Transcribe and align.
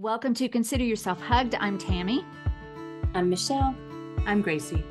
Welcome 0.00 0.34
to 0.34 0.48
Consider 0.50 0.84
Yourself 0.84 1.18
Hugged. 1.22 1.54
I'm 1.54 1.78
Tami. 1.78 2.22
I'm 3.14 3.30
Michelle. 3.30 3.74
I'm 4.26 4.42
Gracie. 4.42 4.84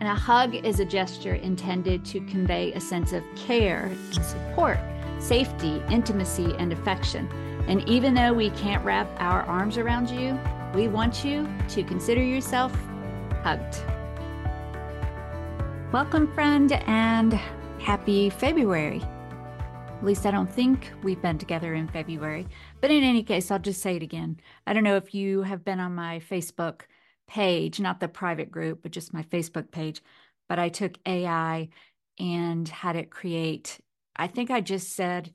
And 0.00 0.08
a 0.08 0.14
hug 0.14 0.54
is 0.54 0.80
a 0.80 0.84
gesture 0.86 1.34
intended 1.34 2.06
to 2.06 2.20
convey 2.20 2.72
a 2.72 2.80
sense 2.80 3.12
of 3.12 3.22
care 3.36 3.94
support, 4.12 4.78
safety, 5.18 5.82
intimacy, 5.90 6.54
and 6.58 6.72
affection. 6.72 7.28
And 7.68 7.86
even 7.86 8.14
though 8.14 8.32
we 8.32 8.48
can't 8.52 8.82
wrap 8.82 9.06
our 9.18 9.42
arms 9.42 9.76
around 9.76 10.08
you, 10.08 10.40
we 10.74 10.88
want 10.88 11.22
you 11.22 11.46
to 11.68 11.84
consider 11.84 12.22
yourself 12.22 12.74
hugged. 13.42 13.84
Welcome, 15.92 16.32
friend, 16.32 16.72
and 16.86 17.34
happy 17.78 18.30
February. 18.30 19.02
At 20.04 20.08
least 20.08 20.26
I 20.26 20.30
don't 20.30 20.50
think 20.50 20.90
we've 21.02 21.22
been 21.22 21.38
together 21.38 21.72
in 21.74 21.88
February. 21.88 22.46
But 22.84 22.90
in 22.90 23.02
any 23.02 23.22
case, 23.22 23.50
I'll 23.50 23.58
just 23.58 23.80
say 23.80 23.96
it 23.96 24.02
again. 24.02 24.38
I 24.66 24.74
don't 24.74 24.84
know 24.84 24.96
if 24.96 25.14
you 25.14 25.40
have 25.40 25.64
been 25.64 25.80
on 25.80 25.94
my 25.94 26.18
Facebook 26.18 26.82
page, 27.26 27.80
not 27.80 27.98
the 27.98 28.08
private 28.08 28.50
group, 28.50 28.82
but 28.82 28.92
just 28.92 29.14
my 29.14 29.22
Facebook 29.22 29.70
page. 29.70 30.02
But 30.50 30.58
I 30.58 30.68
took 30.68 30.98
AI 31.06 31.70
and 32.20 32.68
had 32.68 32.96
it 32.96 33.10
create, 33.10 33.80
I 34.16 34.26
think 34.26 34.50
I 34.50 34.60
just 34.60 34.92
said 34.92 35.32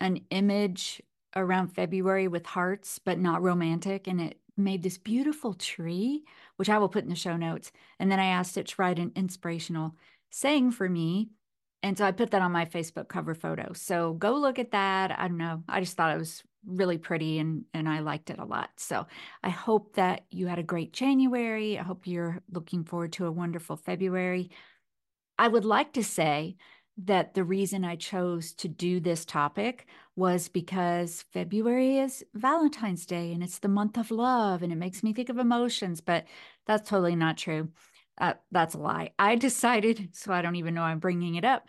an 0.00 0.20
image 0.28 1.00
around 1.34 1.68
February 1.68 2.28
with 2.28 2.44
hearts, 2.44 2.98
but 2.98 3.18
not 3.18 3.40
romantic. 3.40 4.06
And 4.06 4.20
it 4.20 4.38
made 4.58 4.82
this 4.82 4.98
beautiful 4.98 5.54
tree, 5.54 6.24
which 6.56 6.68
I 6.68 6.76
will 6.76 6.90
put 6.90 7.04
in 7.04 7.08
the 7.08 7.16
show 7.16 7.38
notes. 7.38 7.72
And 7.98 8.12
then 8.12 8.20
I 8.20 8.26
asked 8.26 8.58
it 8.58 8.66
to 8.66 8.74
write 8.76 8.98
an 8.98 9.12
inspirational 9.16 9.96
saying 10.30 10.72
for 10.72 10.90
me 10.90 11.30
and 11.82 11.98
so 11.98 12.04
I 12.04 12.12
put 12.12 12.30
that 12.30 12.42
on 12.42 12.52
my 12.52 12.64
Facebook 12.64 13.08
cover 13.08 13.34
photo. 13.34 13.72
So 13.72 14.12
go 14.12 14.34
look 14.34 14.58
at 14.58 14.70
that. 14.70 15.18
I 15.18 15.26
don't 15.26 15.36
know. 15.36 15.64
I 15.68 15.80
just 15.80 15.96
thought 15.96 16.14
it 16.14 16.18
was 16.18 16.44
really 16.66 16.98
pretty 16.98 17.38
and 17.38 17.64
and 17.74 17.88
I 17.88 18.00
liked 18.00 18.30
it 18.30 18.38
a 18.38 18.44
lot. 18.44 18.70
So 18.76 19.06
I 19.42 19.50
hope 19.50 19.94
that 19.94 20.24
you 20.30 20.46
had 20.46 20.58
a 20.58 20.62
great 20.64 20.92
January. 20.92 21.78
I 21.78 21.82
hope 21.82 22.06
you're 22.06 22.40
looking 22.50 22.84
forward 22.84 23.12
to 23.14 23.26
a 23.26 23.32
wonderful 23.32 23.76
February. 23.76 24.50
I 25.38 25.48
would 25.48 25.64
like 25.64 25.92
to 25.94 26.04
say 26.04 26.56
that 27.04 27.34
the 27.34 27.44
reason 27.44 27.84
I 27.84 27.96
chose 27.96 28.52
to 28.54 28.68
do 28.68 29.00
this 29.00 29.24
topic 29.24 29.86
was 30.14 30.48
because 30.48 31.24
February 31.32 31.98
is 31.98 32.22
Valentine's 32.34 33.06
Day 33.06 33.32
and 33.32 33.42
it's 33.42 33.58
the 33.58 33.68
month 33.68 33.96
of 33.96 34.10
love 34.10 34.62
and 34.62 34.72
it 34.72 34.76
makes 34.76 35.02
me 35.02 35.12
think 35.12 35.30
of 35.30 35.38
emotions, 35.38 36.00
but 36.00 36.26
that's 36.66 36.88
totally 36.88 37.16
not 37.16 37.38
true. 37.38 37.68
Uh, 38.18 38.34
that's 38.50 38.74
a 38.74 38.78
lie. 38.78 39.10
I 39.18 39.36
decided, 39.36 40.10
so 40.12 40.32
I 40.32 40.42
don't 40.42 40.56
even 40.56 40.74
know 40.74 40.82
I'm 40.82 40.98
bringing 40.98 41.36
it 41.36 41.44
up, 41.44 41.66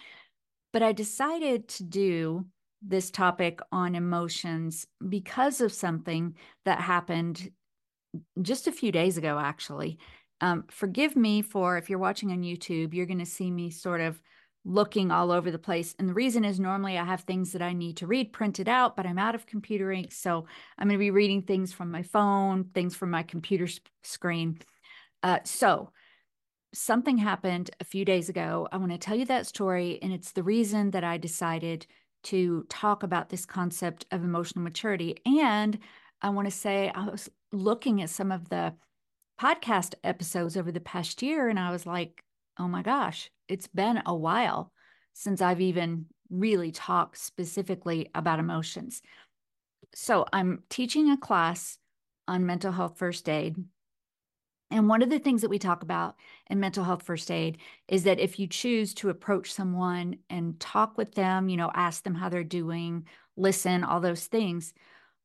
but 0.74 0.84
I 0.84 0.92
decided 0.92 1.70
to 1.70 1.84
do 1.84 2.46
this 2.86 3.10
topic 3.10 3.60
on 3.72 3.96
emotions 3.96 4.86
because 5.08 5.62
of 5.62 5.72
something 5.72 6.36
that 6.66 6.80
happened 6.80 7.52
just 8.42 8.68
a 8.68 8.72
few 8.72 8.92
days 8.92 9.18
ago, 9.18 9.40
actually. 9.40 9.98
Um, 10.42 10.66
forgive 10.70 11.16
me 11.16 11.42
for 11.42 11.78
if 11.78 11.90
you're 11.90 12.00
watching 12.00 12.32
on 12.32 12.42
YouTube, 12.42 12.94
you're 12.94 13.06
going 13.06 13.20
to 13.20 13.26
see 13.26 13.50
me 13.50 13.70
sort 13.70 14.02
of 14.02 14.22
looking 14.66 15.12
all 15.12 15.32
over 15.32 15.52
the 15.52 15.60
place. 15.60 15.96
And 16.00 16.08
the 16.08 16.14
reason 16.14 16.46
is 16.46 16.60
normally 16.60 16.98
I 16.98 17.04
have 17.04 17.22
things 17.22 17.52
that 17.52 17.62
I 17.62 17.74
need 17.74 17.98
to 17.98 18.08
read 18.08 18.34
printed 18.34 18.70
out, 18.70 18.96
but 18.96 19.06
I'm 19.06 19.18
out 19.18 19.36
of 19.36 19.46
computer 19.46 19.92
ink. 19.92 20.12
So 20.12 20.46
I'm 20.78 20.88
going 20.88 20.98
to 20.98 21.04
be 21.04 21.12
reading 21.12 21.42
things 21.42 21.74
from 21.74 21.92
my 21.92 22.04
phone, 22.04 22.66
things 22.74 22.96
from 22.96 23.12
my 23.12 23.24
computer 23.24 23.68
screen. 24.04 24.60
Uh, 25.22 25.40
so 25.44 25.92
something 26.74 27.18
happened 27.18 27.72
a 27.80 27.86
few 27.86 28.06
days 28.06 28.30
ago. 28.30 28.68
I 28.72 28.78
want 28.78 28.92
to 28.92 28.98
tell 28.98 29.16
you 29.16 29.26
that 29.26 29.48
story, 29.48 30.00
and 30.02 30.12
it's 30.12 30.32
the 30.32 30.44
reason 30.44 30.92
that 30.92 31.04
I 31.04 31.18
decided 31.18 31.86
to 32.24 32.66
talk 32.70 33.04
about 33.04 33.30
this 33.30 33.46
concept 33.46 34.06
of 34.12 34.24
emotional 34.24 34.64
maturity. 34.64 35.18
And 35.26 35.78
I 36.22 36.30
want 36.30 36.48
to 36.48 36.52
say, 36.52 36.92
I 36.94 37.06
was 37.06 37.30
looking 37.52 38.02
at 38.02 38.10
some 38.10 38.32
of 38.32 38.50
the 38.50 38.74
podcast 39.40 39.96
episodes 40.04 40.58
over 40.58 40.72
the 40.72 40.80
past 40.80 41.22
year, 41.22 41.50
and 41.50 41.60
I 41.60 41.72
was 41.72 41.86
like, 41.86 42.24
oh 42.58 42.68
my 42.68 42.82
gosh, 42.82 43.30
it's 43.48 43.68
been 43.68 44.02
a 44.06 44.16
while 44.16 44.72
since 45.14 45.42
I've 45.42 45.62
even 45.62 46.06
really 46.30 46.72
talked 46.72 47.18
specifically 47.18 48.10
about 48.16 48.40
emotions. 48.40 49.02
So 49.94 50.26
I'm 50.34 50.64
teaching 50.70 51.12
a 51.12 51.18
class 51.18 51.78
on 52.28 52.46
mental 52.46 52.72
health 52.72 52.98
first 52.98 53.28
aid 53.30 53.56
and 54.74 54.90
one 54.90 55.04
of 55.04 55.12
the 55.12 55.20
things 55.20 55.42
that 55.42 55.50
we 55.50 55.60
talk 55.60 55.84
about 55.84 56.16
in 56.50 56.60
mental 56.60 56.84
health 56.84 57.04
first 57.04 57.30
aid 57.30 57.60
is 57.88 58.04
that 58.04 58.20
if 58.20 58.40
you 58.40 58.48
choose 58.48 58.96
to 58.96 59.10
approach 59.10 59.54
someone 59.54 60.18
and 60.32 60.60
talk 60.60 60.98
with 60.98 61.14
them, 61.14 61.48
you 61.48 61.58
know, 61.58 61.70
ask 61.76 62.04
them 62.04 62.16
how 62.16 62.28
they're 62.28 62.44
doing, 62.44 63.06
listen, 63.38 63.84
all 63.84 64.02
those 64.02 64.26
things, 64.26 64.74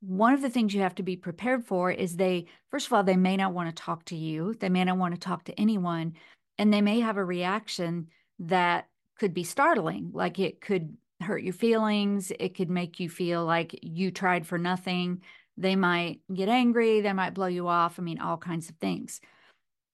one 0.01 0.35
of 0.35 0.43
the 0.43 0.51
things 0.51 0.75
you 0.75 0.83
have 0.83 0.95
to 0.97 1.03
be 1.03 1.17
prepared 1.17 1.65
for 1.65 1.91
is 1.91 2.17
they, 2.17 2.45
first 2.71 2.87
of 2.87 2.93
all, 2.93 3.03
they 3.03 3.17
may 3.17 3.39
not 3.39 3.55
want 3.55 3.75
to 3.75 3.83
talk 3.83 4.05
to 4.05 4.17
you, 4.17 4.55
they 4.61 4.69
may 4.69 4.85
not 4.85 4.99
want 4.99 5.15
to 5.15 5.21
talk 5.21 5.45
to 5.45 5.59
anyone, 5.59 6.13
and 6.59 6.73
they 6.73 6.83
may 6.83 7.01
have 7.01 7.17
a 7.17 7.25
reaction 7.25 8.09
that 8.39 8.87
could 9.19 9.33
be 9.33 9.45
startling, 9.45 10.11
like 10.13 10.39
it 10.39 10.61
could 10.61 10.95
hurt 11.23 11.43
your 11.43 11.55
feelings, 11.55 12.31
it 12.39 12.55
could 12.55 12.71
make 12.71 13.01
you 13.01 13.09
feel 13.09 13.45
like 13.47 13.79
you 13.83 14.11
tried 14.11 14.47
for 14.47 14.59
nothing. 14.59 15.23
They 15.57 15.75
might 15.75 16.21
get 16.33 16.49
angry, 16.49 17.01
they 17.01 17.13
might 17.15 17.35
blow 17.35 17.47
you 17.47 17.67
off. 17.67 17.99
I 17.99 18.03
mean, 18.03 18.21
all 18.21 18.37
kinds 18.37 18.69
of 18.69 18.77
things. 18.77 19.21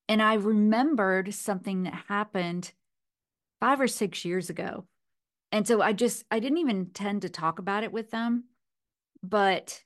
And 0.08 0.20
I 0.20 0.34
remembered 0.34 1.32
something 1.32 1.84
that 1.84 2.04
happened 2.08 2.72
five 3.60 3.80
or 3.80 3.88
six 3.88 4.24
years 4.24 4.50
ago. 4.50 4.86
And 5.50 5.66
so 5.66 5.80
I 5.80 5.92
just, 5.92 6.24
I 6.30 6.40
didn't 6.40 6.58
even 6.58 6.90
tend 6.92 7.22
to 7.22 7.28
talk 7.28 7.58
about 7.58 7.84
it 7.84 7.92
with 7.92 8.10
them. 8.10 8.44
But 9.22 9.82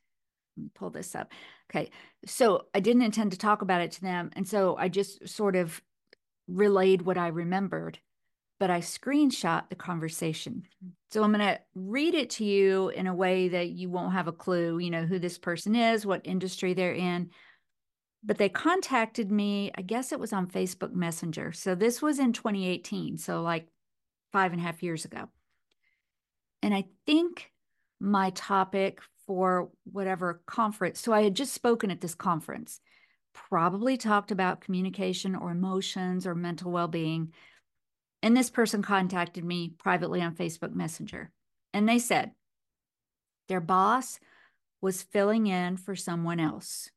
let 0.56 0.64
me 0.64 0.70
pull 0.74 0.90
this 0.90 1.14
up. 1.14 1.30
Okay. 1.70 1.90
So 2.26 2.66
I 2.74 2.80
didn't 2.80 3.02
intend 3.02 3.32
to 3.32 3.38
talk 3.38 3.62
about 3.62 3.82
it 3.82 3.92
to 3.92 4.00
them. 4.00 4.30
And 4.34 4.48
so 4.48 4.76
I 4.76 4.88
just 4.88 5.28
sort 5.28 5.54
of 5.54 5.80
relayed 6.48 7.02
what 7.02 7.18
I 7.18 7.28
remembered, 7.28 7.98
but 8.58 8.70
I 8.70 8.80
screenshot 8.80 9.68
the 9.68 9.76
conversation. 9.76 10.64
So 11.12 11.22
I'm 11.22 11.32
going 11.32 11.46
to 11.46 11.60
read 11.74 12.14
it 12.14 12.30
to 12.30 12.44
you 12.44 12.88
in 12.88 13.06
a 13.06 13.14
way 13.14 13.48
that 13.48 13.68
you 13.68 13.90
won't 13.90 14.14
have 14.14 14.26
a 14.26 14.32
clue, 14.32 14.78
you 14.78 14.90
know, 14.90 15.04
who 15.04 15.18
this 15.18 15.38
person 15.38 15.76
is, 15.76 16.06
what 16.06 16.22
industry 16.24 16.74
they're 16.74 16.94
in 16.94 17.30
but 18.24 18.38
they 18.38 18.48
contacted 18.48 19.30
me, 19.30 19.70
I 19.76 19.82
guess 19.82 20.12
it 20.12 20.20
was 20.20 20.32
on 20.32 20.48
Facebook 20.48 20.92
Messenger. 20.92 21.52
So 21.52 21.74
this 21.74 22.02
was 22.02 22.18
in 22.18 22.32
2018, 22.32 23.18
so 23.18 23.42
like 23.42 23.68
five 24.32 24.52
and 24.52 24.60
a 24.60 24.64
half 24.64 24.82
years 24.82 25.04
ago. 25.04 25.28
And 26.62 26.74
I 26.74 26.84
think 27.06 27.50
my 28.00 28.30
topic 28.30 29.00
for 29.26 29.70
whatever 29.84 30.42
conference, 30.46 31.00
so 31.00 31.12
I 31.12 31.22
had 31.22 31.34
just 31.34 31.52
spoken 31.52 31.90
at 31.90 32.00
this 32.00 32.14
conference, 32.14 32.80
probably 33.34 33.96
talked 33.96 34.30
about 34.30 34.60
communication 34.60 35.36
or 35.36 35.50
emotions 35.50 36.26
or 36.26 36.34
mental 36.34 36.72
well 36.72 36.88
being. 36.88 37.32
And 38.22 38.36
this 38.36 38.50
person 38.50 38.82
contacted 38.82 39.44
me 39.44 39.74
privately 39.78 40.20
on 40.22 40.34
Facebook 40.34 40.74
Messenger. 40.74 41.30
And 41.72 41.88
they 41.88 42.00
said 42.00 42.32
their 43.48 43.60
boss 43.60 44.18
was 44.80 45.02
filling 45.02 45.46
in 45.46 45.76
for 45.76 45.94
someone 45.94 46.40
else 46.40 46.90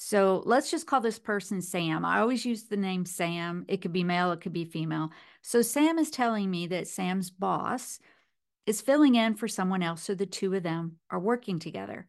so 0.00 0.44
let's 0.46 0.70
just 0.70 0.86
call 0.86 1.00
this 1.00 1.18
person 1.18 1.60
Sam. 1.60 2.04
I 2.04 2.20
always 2.20 2.44
use 2.44 2.62
the 2.62 2.76
name 2.76 3.04
Sam. 3.04 3.64
It 3.66 3.82
could 3.82 3.92
be 3.92 4.04
male, 4.04 4.30
it 4.30 4.40
could 4.40 4.52
be 4.52 4.64
female. 4.64 5.10
So 5.42 5.60
Sam 5.60 5.98
is 5.98 6.08
telling 6.08 6.48
me 6.48 6.68
that 6.68 6.86
Sam's 6.86 7.30
boss 7.30 7.98
is 8.64 8.80
filling 8.80 9.16
in 9.16 9.34
for 9.34 9.48
someone 9.48 9.82
else. 9.82 10.02
So 10.04 10.14
the 10.14 10.24
two 10.24 10.54
of 10.54 10.62
them 10.62 10.98
are 11.10 11.18
working 11.18 11.58
together. 11.58 12.06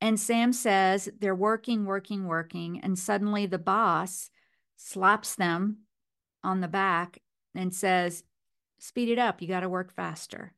And 0.00 0.18
Sam 0.18 0.54
says 0.54 1.10
they're 1.18 1.34
working, 1.34 1.84
working, 1.84 2.24
working. 2.24 2.80
And 2.82 2.98
suddenly 2.98 3.44
the 3.44 3.58
boss 3.58 4.30
slaps 4.78 5.34
them 5.34 5.80
on 6.42 6.62
the 6.62 6.66
back 6.66 7.18
and 7.54 7.74
says, 7.74 8.24
Speed 8.78 9.10
it 9.10 9.18
up. 9.18 9.42
You 9.42 9.48
got 9.48 9.60
to 9.60 9.68
work 9.68 9.92
faster. 9.92 10.54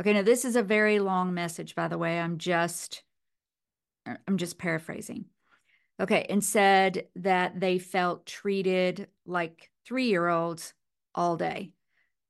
Okay, 0.00 0.14
now 0.14 0.22
this 0.22 0.46
is 0.46 0.56
a 0.56 0.62
very 0.62 0.98
long 0.98 1.34
message, 1.34 1.74
by 1.74 1.88
the 1.88 1.98
way. 1.98 2.18
I'm 2.18 2.38
just. 2.38 3.02
I'm 4.26 4.38
just 4.38 4.56
paraphrasing. 4.56 5.26
Okay, 5.98 6.26
and 6.28 6.44
said 6.44 7.06
that 7.16 7.58
they 7.58 7.78
felt 7.78 8.26
treated 8.26 9.08
like 9.24 9.70
three 9.86 10.08
year 10.08 10.28
olds 10.28 10.74
all 11.14 11.36
day. 11.36 11.72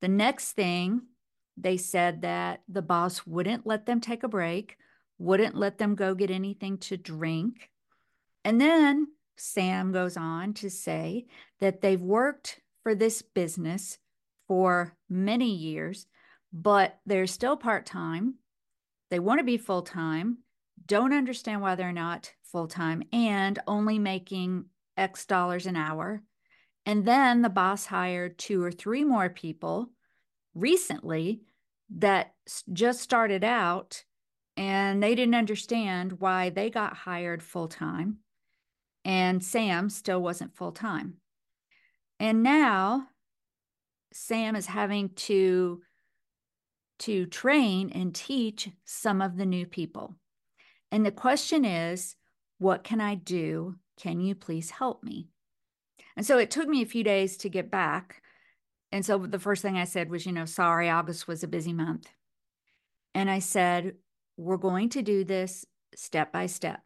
The 0.00 0.08
next 0.08 0.52
thing, 0.52 1.02
they 1.56 1.76
said 1.76 2.22
that 2.22 2.62
the 2.68 2.82
boss 2.82 3.26
wouldn't 3.26 3.66
let 3.66 3.86
them 3.86 4.00
take 4.00 4.22
a 4.22 4.28
break, 4.28 4.76
wouldn't 5.18 5.56
let 5.56 5.78
them 5.78 5.94
go 5.94 6.14
get 6.14 6.30
anything 6.30 6.78
to 6.78 6.96
drink. 6.96 7.70
And 8.44 8.60
then 8.60 9.08
Sam 9.36 9.90
goes 9.90 10.16
on 10.16 10.54
to 10.54 10.70
say 10.70 11.26
that 11.60 11.80
they've 11.80 12.00
worked 12.00 12.60
for 12.82 12.94
this 12.94 13.22
business 13.22 13.98
for 14.46 14.96
many 15.08 15.52
years, 15.52 16.06
but 16.52 16.98
they're 17.04 17.26
still 17.26 17.56
part 17.56 17.84
time. 17.84 18.36
They 19.10 19.18
want 19.18 19.40
to 19.40 19.44
be 19.44 19.56
full 19.56 19.82
time, 19.82 20.38
don't 20.86 21.12
understand 21.12 21.60
why 21.60 21.74
they're 21.74 21.92
not 21.92 22.32
full 22.44 22.68
time 22.68 23.02
and 23.12 23.58
only 23.66 23.98
making 23.98 24.66
X 24.96 25.26
dollars 25.26 25.66
an 25.66 25.76
hour. 25.76 26.22
And 26.84 27.04
then 27.04 27.42
the 27.42 27.48
boss 27.48 27.86
hired 27.86 28.38
two 28.38 28.62
or 28.62 28.70
three 28.70 29.04
more 29.04 29.28
people 29.28 29.90
recently 30.54 31.42
that 31.96 32.34
just 32.72 33.00
started 33.00 33.44
out 33.44 34.04
and 34.56 35.02
they 35.02 35.14
didn't 35.14 35.34
understand 35.34 36.20
why 36.20 36.50
they 36.50 36.70
got 36.70 36.96
hired 36.96 37.42
full 37.42 37.68
time 37.68 38.18
and 39.04 39.42
Sam 39.42 39.88
still 39.88 40.20
wasn't 40.20 40.56
full 40.56 40.72
time. 40.72 41.14
And 42.18 42.42
now 42.42 43.06
Sam 44.12 44.56
is 44.56 44.66
having 44.66 45.10
to 45.10 45.82
to 47.00 47.26
train 47.26 47.90
and 47.90 48.14
teach 48.14 48.70
some 48.84 49.20
of 49.20 49.36
the 49.36 49.46
new 49.46 49.66
people. 49.66 50.16
And 50.90 51.04
the 51.04 51.10
question 51.10 51.64
is, 51.64 52.16
what 52.58 52.84
can 52.84 53.00
I 53.00 53.14
do? 53.14 53.76
Can 54.00 54.20
you 54.20 54.34
please 54.34 54.70
help 54.70 55.02
me? 55.02 55.28
And 56.16 56.24
so 56.24 56.38
it 56.38 56.50
took 56.50 56.68
me 56.68 56.82
a 56.82 56.86
few 56.86 57.04
days 57.04 57.36
to 57.38 57.48
get 57.48 57.70
back. 57.70 58.22
And 58.92 59.04
so 59.04 59.18
the 59.18 59.38
first 59.38 59.62
thing 59.62 59.76
I 59.76 59.84
said 59.84 60.10
was, 60.10 60.24
you 60.24 60.32
know, 60.32 60.44
sorry, 60.44 60.88
August 60.88 61.28
was 61.28 61.42
a 61.42 61.48
busy 61.48 61.72
month. 61.72 62.08
And 63.14 63.30
I 63.30 63.40
said, 63.40 63.94
we're 64.36 64.56
going 64.56 64.90
to 64.90 65.02
do 65.02 65.24
this 65.24 65.64
step 65.94 66.32
by 66.32 66.46
step. 66.46 66.80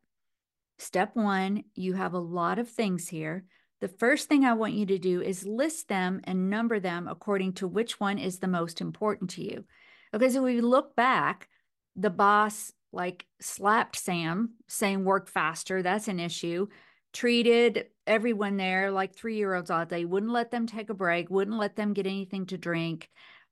Step 0.79 1.11
one, 1.15 1.65
you 1.75 1.95
have 1.95 2.15
a 2.15 2.19
lot 2.19 2.59
of 2.59 2.69
things 2.69 3.09
here. 3.09 3.45
The 3.81 3.89
first 3.89 4.29
thing 4.29 4.45
I 4.45 4.55
want 4.55 4.75
you 4.75 4.87
to 4.87 4.99
do 4.99 5.21
is 5.21 5.47
list 5.47 5.89
them 5.89 6.21
and 6.25 6.51
number 6.51 6.81
them 6.81 7.09
according 7.09 7.55
to 7.55 7.69
which 7.69 7.99
one 7.99 8.19
is 8.19 8.39
the 8.39 8.49
most 8.49 8.81
important 8.81 9.31
to 9.31 9.43
you. 9.43 9.65
Because 10.13 10.35
if 10.35 10.43
we 10.43 10.61
look 10.61 10.97
back, 10.97 11.49
the 11.97 12.11
boss 12.11 12.73
like 12.93 13.27
slapped 13.41 13.97
Sam, 13.97 14.55
saying 14.69 15.05
work 15.05 15.29
faster. 15.29 15.83
That's 15.83 16.09
an 16.09 16.21
issue. 16.21 16.67
Treated 17.13 17.87
everyone 18.07 18.57
there 18.57 18.91
like 18.91 19.15
three 19.15 19.37
year 19.37 19.55
olds 19.55 19.71
all 19.71 19.87
day, 19.87 20.05
wouldn't 20.05 20.33
let 20.33 20.51
them 20.51 20.67
take 20.67 20.91
a 20.91 20.95
break, 20.95 21.31
wouldn't 21.31 21.59
let 21.59 21.77
them 21.77 21.93
get 21.93 22.07
anything 22.07 22.47
to 22.47 22.59
drink, 22.59 23.09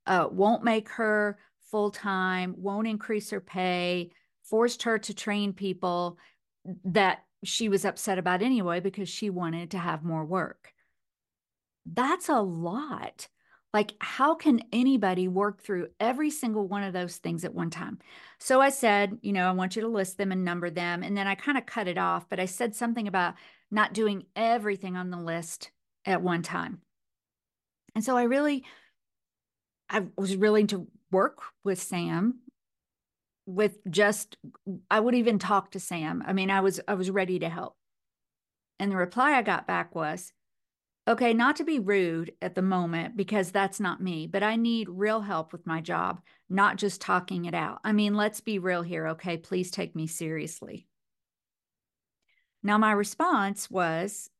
uh, 0.06 0.29
won't 0.31 0.64
make 0.64 0.88
her 0.90 1.38
full 1.70 1.90
time, 1.90 2.55
won't 2.56 2.87
increase 2.87 3.31
her 3.31 3.40
pay, 3.40 4.11
forced 4.44 4.85
her 4.85 4.99
to 4.99 5.14
train 5.14 5.52
people 5.52 6.19
that 6.84 7.20
she 7.44 7.69
was 7.69 7.84
upset 7.84 8.19
about 8.19 8.43
anyway 8.43 8.81
because 8.81 9.08
she 9.08 9.31
wanted 9.31 9.70
to 9.73 9.79
have 9.79 10.02
more 10.02 10.25
work. 10.25 10.73
That's 11.87 12.29
a 12.29 12.41
lot. 12.41 13.29
Like, 13.75 13.93
how 14.00 14.35
can 14.35 14.62
anybody 14.73 15.29
work 15.29 15.61
through 15.61 15.88
every 16.00 16.31
single 16.31 16.67
one 16.67 16.82
of 16.82 16.94
those 16.94 17.17
things 17.17 17.44
at 17.44 17.55
one 17.55 17.69
time? 17.70 17.99
So 18.38 18.61
I 18.61 18.70
said, 18.70 19.19
you 19.20 19.32
know, 19.32 19.47
I 19.47 19.53
want 19.53 19.76
you 19.76 19.82
to 19.82 19.88
list 19.88 20.17
them 20.17 20.32
and 20.32 20.44
number 20.44 20.70
them. 20.70 21.03
And 21.03 21.17
then 21.17 21.26
I 21.26 21.35
kind 21.35 21.59
of 21.59 21.67
cut 21.67 21.87
it 21.87 21.99
off, 21.99 22.29
but 22.31 22.41
I 22.41 22.47
said 22.47 22.75
something 22.75 23.06
about 23.06 23.35
not 23.70 23.93
doing 23.93 24.25
everything 24.35 24.97
on 24.97 25.11
the 25.11 25.19
list 25.19 25.70
at 26.06 26.23
one 26.23 26.43
time. 26.43 26.81
And 27.94 28.03
so 28.03 28.17
I 28.17 28.23
really, 28.23 28.65
I 29.91 30.06
was 30.17 30.37
willing 30.37 30.67
to 30.69 30.87
work 31.11 31.41
with 31.65 31.81
Sam 31.81 32.41
with 33.49 33.79
just 33.91 34.37
I 34.91 35.00
would 35.00 35.15
even 35.15 35.38
talk 35.38 35.70
to 35.70 35.81
Sam. 35.81 36.23
I 36.26 36.35
mean, 36.35 36.50
I 36.50 36.61
was 36.61 36.81
I 36.87 36.94
was 36.94 37.11
ready 37.11 37.38
to 37.38 37.49
help. 37.49 37.76
And 38.79 38.93
the 38.93 38.97
reply 38.97 39.32
I 39.32 39.43
got 39.43 39.67
back 39.67 39.94
was, 39.94 40.32
"Okay, 41.08 41.32
not 41.32 41.56
to 41.56 41.64
be 41.64 41.78
rude 41.78 42.34
at 42.43 42.55
the 42.55 42.62
moment 42.62 43.16
because 43.16 43.50
that's 43.50 43.81
not 43.81 44.02
me, 44.02 44.26
but 44.26 44.43
I 44.43 44.56
need 44.56 44.90
real 44.90 45.22
help 45.22 45.52
with 45.52 45.66
my 45.66 45.81
job, 45.81 46.20
not 46.50 46.76
just 46.76 47.00
talking 47.00 47.46
it 47.46 47.55
out. 47.55 47.81
I 47.82 47.93
mean, 47.93 48.14
let's 48.14 48.43
be 48.43 48.58
real 48.58 48.82
here, 48.82 49.08
okay? 49.08 49.38
Please 49.38 49.70
take 49.70 49.96
me 49.96 50.06
seriously." 50.06 50.87
Now 52.62 52.76
my 52.76 52.93
response 52.93 53.70
was 53.70 54.31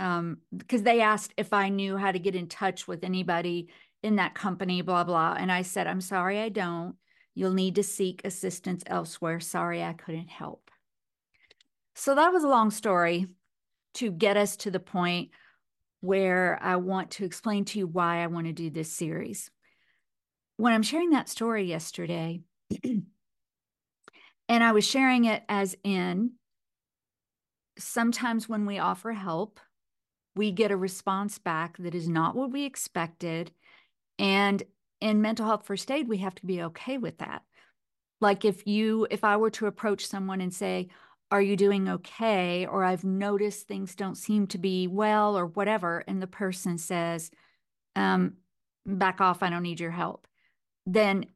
um 0.00 0.38
because 0.56 0.82
they 0.82 1.00
asked 1.02 1.34
if 1.36 1.52
I 1.52 1.68
knew 1.68 1.96
how 1.98 2.10
to 2.10 2.18
get 2.18 2.34
in 2.34 2.48
touch 2.48 2.88
with 2.88 3.04
anybody 3.04 3.68
in 4.02 4.16
that 4.16 4.34
company, 4.34 4.80
blah 4.82 5.04
blah, 5.04 5.36
and 5.38 5.52
I 5.52 5.62
said, 5.62 5.86
"I'm 5.86 6.00
sorry, 6.00 6.40
I 6.40 6.48
don't." 6.48 6.96
You'll 7.34 7.52
need 7.52 7.74
to 7.74 7.82
seek 7.82 8.22
assistance 8.24 8.82
elsewhere. 8.86 9.40
Sorry, 9.40 9.82
I 9.82 9.92
couldn't 9.92 10.30
help. 10.30 10.70
So 11.94 12.14
that 12.14 12.32
was 12.32 12.44
a 12.44 12.48
long 12.48 12.70
story 12.70 13.26
to 13.94 14.10
get 14.10 14.36
us 14.36 14.56
to 14.58 14.70
the 14.70 14.80
point 14.80 15.30
where 16.04 16.58
I 16.60 16.76
want 16.76 17.12
to 17.12 17.24
explain 17.24 17.64
to 17.66 17.78
you 17.78 17.86
why 17.86 18.22
I 18.22 18.26
want 18.26 18.46
to 18.46 18.52
do 18.52 18.68
this 18.68 18.92
series. 18.92 19.50
When 20.58 20.74
I'm 20.74 20.82
sharing 20.82 21.10
that 21.10 21.30
story 21.30 21.64
yesterday, 21.64 22.42
and 22.84 23.04
I 24.48 24.72
was 24.72 24.86
sharing 24.86 25.24
it 25.24 25.42
as 25.48 25.74
in 25.82 26.32
sometimes 27.78 28.48
when 28.48 28.66
we 28.66 28.78
offer 28.78 29.12
help, 29.12 29.58
we 30.36 30.52
get 30.52 30.70
a 30.70 30.76
response 30.76 31.38
back 31.38 31.78
that 31.78 31.94
is 31.94 32.06
not 32.06 32.36
what 32.36 32.52
we 32.52 32.64
expected. 32.64 33.50
And 34.18 34.62
in 35.00 35.22
mental 35.22 35.46
health 35.46 35.64
first 35.64 35.90
aid, 35.90 36.06
we 36.06 36.18
have 36.18 36.34
to 36.34 36.46
be 36.46 36.62
okay 36.64 36.98
with 36.98 37.18
that. 37.18 37.42
Like 38.20 38.44
if 38.44 38.66
you, 38.66 39.06
if 39.10 39.24
I 39.24 39.38
were 39.38 39.50
to 39.50 39.66
approach 39.66 40.06
someone 40.06 40.42
and 40.42 40.52
say, 40.52 40.88
Are 41.34 41.42
you 41.42 41.56
doing 41.56 41.88
okay? 41.88 42.64
Or 42.64 42.84
I've 42.84 43.02
noticed 43.02 43.66
things 43.66 43.96
don't 43.96 44.14
seem 44.14 44.46
to 44.46 44.58
be 44.58 44.86
well 44.86 45.36
or 45.36 45.46
whatever. 45.46 46.04
And 46.06 46.22
the 46.22 46.28
person 46.28 46.78
says, 46.78 47.32
um, 47.96 48.34
Back 48.86 49.20
off, 49.20 49.42
I 49.42 49.50
don't 49.50 49.64
need 49.64 49.80
your 49.80 49.90
help. 49.90 50.28
Then 50.86 51.26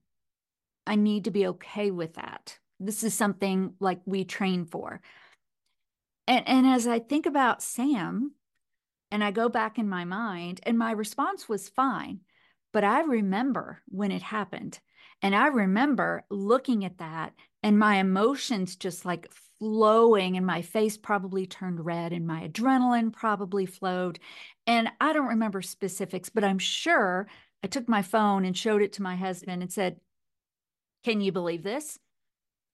I 0.86 0.94
need 0.94 1.24
to 1.24 1.32
be 1.32 1.48
okay 1.48 1.90
with 1.90 2.14
that. 2.14 2.60
This 2.78 3.02
is 3.02 3.12
something 3.12 3.74
like 3.80 3.98
we 4.06 4.24
train 4.24 4.66
for. 4.66 5.00
And, 6.28 6.46
and 6.46 6.64
as 6.64 6.86
I 6.86 7.00
think 7.00 7.26
about 7.26 7.60
Sam, 7.60 8.34
and 9.10 9.24
I 9.24 9.32
go 9.32 9.48
back 9.48 9.80
in 9.80 9.88
my 9.88 10.04
mind, 10.04 10.60
and 10.62 10.78
my 10.78 10.92
response 10.92 11.48
was 11.48 11.70
fine. 11.70 12.20
But 12.72 12.84
I 12.84 13.00
remember 13.00 13.82
when 13.88 14.12
it 14.12 14.22
happened. 14.22 14.78
And 15.22 15.34
I 15.34 15.48
remember 15.48 16.22
looking 16.30 16.84
at 16.84 16.98
that 16.98 17.32
and 17.62 17.78
my 17.78 17.96
emotions 17.96 18.76
just 18.76 19.04
like 19.04 19.30
flowing, 19.58 20.36
and 20.36 20.46
my 20.46 20.62
face 20.62 20.96
probably 20.96 21.46
turned 21.46 21.84
red, 21.84 22.12
and 22.12 22.26
my 22.26 22.48
adrenaline 22.48 23.12
probably 23.12 23.66
flowed. 23.66 24.18
And 24.66 24.88
I 25.00 25.12
don't 25.12 25.28
remember 25.28 25.62
specifics, 25.62 26.28
but 26.28 26.44
I'm 26.44 26.58
sure 26.58 27.26
I 27.62 27.66
took 27.66 27.88
my 27.88 28.02
phone 28.02 28.44
and 28.44 28.56
showed 28.56 28.82
it 28.82 28.94
to 28.94 29.02
my 29.02 29.16
husband 29.16 29.62
and 29.62 29.72
said, 29.72 29.96
Can 31.04 31.20
you 31.20 31.32
believe 31.32 31.62
this? 31.62 31.98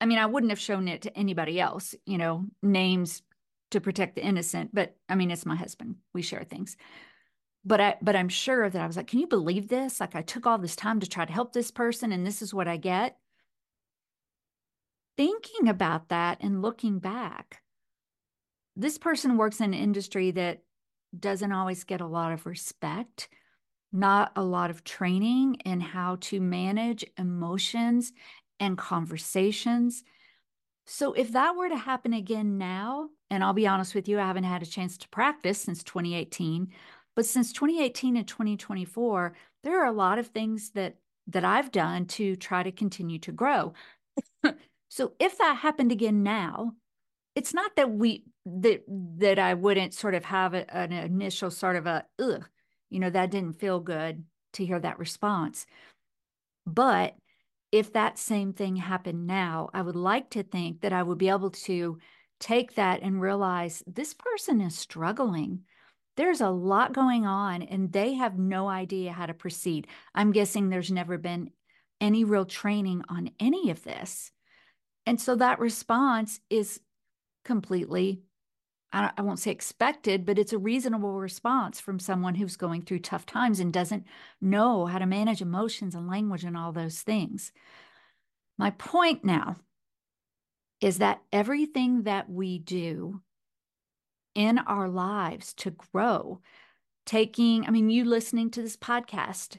I 0.00 0.06
mean, 0.06 0.18
I 0.18 0.26
wouldn't 0.26 0.50
have 0.50 0.60
shown 0.60 0.88
it 0.88 1.02
to 1.02 1.16
anybody 1.16 1.60
else, 1.60 1.94
you 2.04 2.18
know, 2.18 2.44
names 2.62 3.22
to 3.70 3.80
protect 3.80 4.14
the 4.16 4.24
innocent, 4.24 4.74
but 4.74 4.94
I 5.08 5.14
mean, 5.14 5.30
it's 5.30 5.46
my 5.46 5.56
husband. 5.56 5.96
We 6.12 6.22
share 6.22 6.44
things 6.44 6.76
but 7.64 7.80
I 7.80 7.96
but 8.02 8.16
I'm 8.16 8.28
sure 8.28 8.68
that 8.68 8.80
I 8.80 8.86
was 8.86 8.96
like, 8.96 9.06
can 9.06 9.20
you 9.20 9.26
believe 9.26 9.68
this? 9.68 10.00
Like 10.00 10.14
I 10.14 10.22
took 10.22 10.46
all 10.46 10.58
this 10.58 10.76
time 10.76 11.00
to 11.00 11.08
try 11.08 11.24
to 11.24 11.32
help 11.32 11.52
this 11.52 11.70
person 11.70 12.12
and 12.12 12.26
this 12.26 12.42
is 12.42 12.52
what 12.52 12.68
I 12.68 12.76
get. 12.76 13.16
Thinking 15.16 15.68
about 15.68 16.08
that 16.08 16.38
and 16.40 16.62
looking 16.62 16.98
back, 16.98 17.62
this 18.76 18.98
person 18.98 19.36
works 19.36 19.60
in 19.60 19.72
an 19.72 19.80
industry 19.80 20.30
that 20.32 20.62
doesn't 21.18 21.52
always 21.52 21.84
get 21.84 22.00
a 22.00 22.06
lot 22.06 22.32
of 22.32 22.46
respect, 22.46 23.28
not 23.92 24.32
a 24.36 24.42
lot 24.42 24.70
of 24.70 24.84
training 24.84 25.56
in 25.64 25.80
how 25.80 26.16
to 26.20 26.40
manage 26.40 27.04
emotions 27.18 28.12
and 28.58 28.76
conversations. 28.76 30.04
So 30.86 31.12
if 31.14 31.32
that 31.32 31.56
were 31.56 31.68
to 31.68 31.76
happen 31.76 32.12
again 32.12 32.58
now, 32.58 33.10
and 33.30 33.42
I'll 33.44 33.52
be 33.54 33.66
honest 33.66 33.94
with 33.94 34.08
you, 34.08 34.18
I 34.18 34.26
haven't 34.26 34.44
had 34.44 34.62
a 34.62 34.66
chance 34.66 34.98
to 34.98 35.08
practice 35.08 35.60
since 35.60 35.82
2018 35.84 36.72
but 37.16 37.26
since 37.26 37.52
2018 37.52 38.16
and 38.16 38.26
2024, 38.26 39.36
there 39.62 39.80
are 39.80 39.86
a 39.86 39.92
lot 39.92 40.18
of 40.18 40.28
things 40.28 40.70
that 40.70 40.96
that 41.28 41.44
I've 41.44 41.70
done 41.72 42.06
to 42.06 42.36
try 42.36 42.62
to 42.62 42.72
continue 42.72 43.18
to 43.20 43.32
grow. 43.32 43.72
so 44.94 45.12
if 45.18 45.38
that 45.38 45.56
happened 45.56 45.90
again 45.90 46.22
now, 46.22 46.74
it's 47.34 47.52
not 47.52 47.74
that 47.74 47.90
we 47.90 48.22
that 48.46 48.84
that 49.18 49.40
I 49.40 49.54
wouldn't 49.54 49.92
sort 49.92 50.14
of 50.14 50.24
have 50.26 50.54
a, 50.54 50.72
an 50.72 50.92
initial 50.92 51.50
sort 51.50 51.74
of 51.74 51.86
a 51.86 52.04
ugh, 52.20 52.48
you 52.90 53.00
know, 53.00 53.10
that 53.10 53.32
didn't 53.32 53.58
feel 53.58 53.80
good 53.80 54.22
to 54.52 54.64
hear 54.64 54.78
that 54.78 55.00
response. 55.00 55.66
But 56.64 57.16
if 57.72 57.92
that 57.94 58.20
same 58.20 58.52
thing 58.52 58.76
happened 58.76 59.26
now, 59.26 59.68
I 59.74 59.82
would 59.82 59.96
like 59.96 60.30
to 60.30 60.44
think 60.44 60.82
that 60.82 60.92
I 60.92 61.02
would 61.02 61.18
be 61.18 61.28
able 61.28 61.50
to 61.50 61.98
take 62.38 62.76
that 62.76 63.02
and 63.02 63.20
realize 63.20 63.82
this 63.88 64.14
person 64.14 64.60
is 64.60 64.78
struggling 64.78 65.64
there's 66.16 66.40
a 66.40 66.50
lot 66.50 66.92
going 66.92 67.26
on 67.26 67.62
and 67.62 67.92
they 67.92 68.14
have 68.14 68.38
no 68.38 68.68
idea 68.68 69.10
how 69.10 69.26
to 69.26 69.34
proceed. 69.34 69.88
I'm 70.14 70.30
guessing 70.30 70.68
there's 70.68 70.92
never 70.92 71.18
been 71.18 71.50
any 72.00 72.22
real 72.22 72.44
training 72.44 73.02
on 73.08 73.32
any 73.40 73.70
of 73.70 73.82
this. 73.82 74.30
And 75.06 75.20
so 75.20 75.36
that 75.36 75.58
response 75.58 76.40
is 76.48 76.80
completely, 77.44 78.22
I, 78.92 79.20
won't 79.20 79.38
say 79.38 79.50
expected, 79.50 80.24
but 80.24 80.38
it's 80.38 80.52
a 80.52 80.58
reasonable 80.58 81.20
response 81.20 81.80
from 81.80 81.98
someone 81.98 82.34
who's 82.34 82.56
going 82.56 82.82
through 82.82 83.00
tough 83.00 83.26
times 83.26 83.60
and 83.60 83.72
doesn't 83.72 84.06
know 84.40 84.86
how 84.86 84.98
to 84.98 85.06
manage 85.06 85.42
emotions 85.42 85.94
and 85.94 86.08
language 86.08 86.44
and 86.44 86.56
all 86.56 86.72
those 86.72 87.00
things. 87.00 87.52
My 88.56 88.70
point 88.70 89.24
now 89.24 89.56
is 90.80 90.98
that 90.98 91.22
everything 91.32 92.04
that 92.04 92.30
we 92.30 92.58
do 92.58 93.20
in 94.34 94.58
our 94.58 94.88
lives 94.88 95.54
to 95.54 95.70
grow. 95.70 96.40
Taking, 97.06 97.66
I 97.66 97.70
mean, 97.70 97.90
you 97.90 98.04
listening 98.04 98.50
to 98.52 98.62
this 98.62 98.76
podcast, 98.76 99.58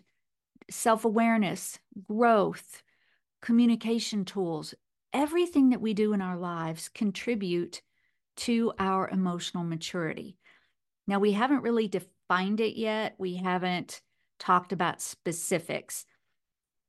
self 0.69 1.05
awareness, 1.05 1.79
growth, 2.07 2.81
communication 3.41 4.25
tools, 4.25 4.73
everything 5.15 5.69
that 5.69 5.81
we 5.81 5.93
do 5.93 6.11
in 6.11 6.21
our 6.21 6.37
lives 6.37 6.89
contribute 6.89 7.81
to 8.35 8.73
our 8.77 9.07
emotional 9.09 9.63
maturity. 9.63 10.37
Now, 11.07 11.19
we 11.19 11.31
haven't 11.31 11.63
really 11.63 11.87
defined 11.87 12.59
it 12.59 12.75
yet. 12.75 13.15
We 13.17 13.37
haven't 13.37 14.01
talked 14.39 14.73
about 14.73 15.01
specifics, 15.01 16.05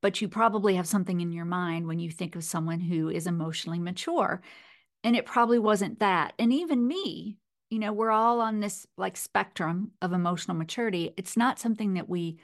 but 0.01 0.19
you 0.19 0.27
probably 0.27 0.75
have 0.75 0.87
something 0.87 1.21
in 1.21 1.31
your 1.31 1.45
mind 1.45 1.87
when 1.87 1.99
you 1.99 2.11
think 2.11 2.35
of 2.35 2.43
someone 2.43 2.81
who 2.81 3.09
is 3.09 3.27
emotionally 3.27 3.79
mature. 3.79 4.41
And 5.05 5.15
it 5.15 5.25
probably 5.25 5.59
wasn't 5.59 5.99
that. 5.99 6.33
And 6.37 6.51
even 6.51 6.85
me, 6.85 7.37
you 7.69 7.79
know, 7.79 7.93
we're 7.93 8.11
all 8.11 8.41
on 8.41 8.59
this 8.59 8.85
like 8.97 9.15
spectrum 9.15 9.91
of 10.01 10.11
emotional 10.11 10.57
maturity. 10.57 11.13
It's 11.15 11.37
not 11.37 11.59
something 11.59 11.93
that 11.93 12.09
we 12.09 12.39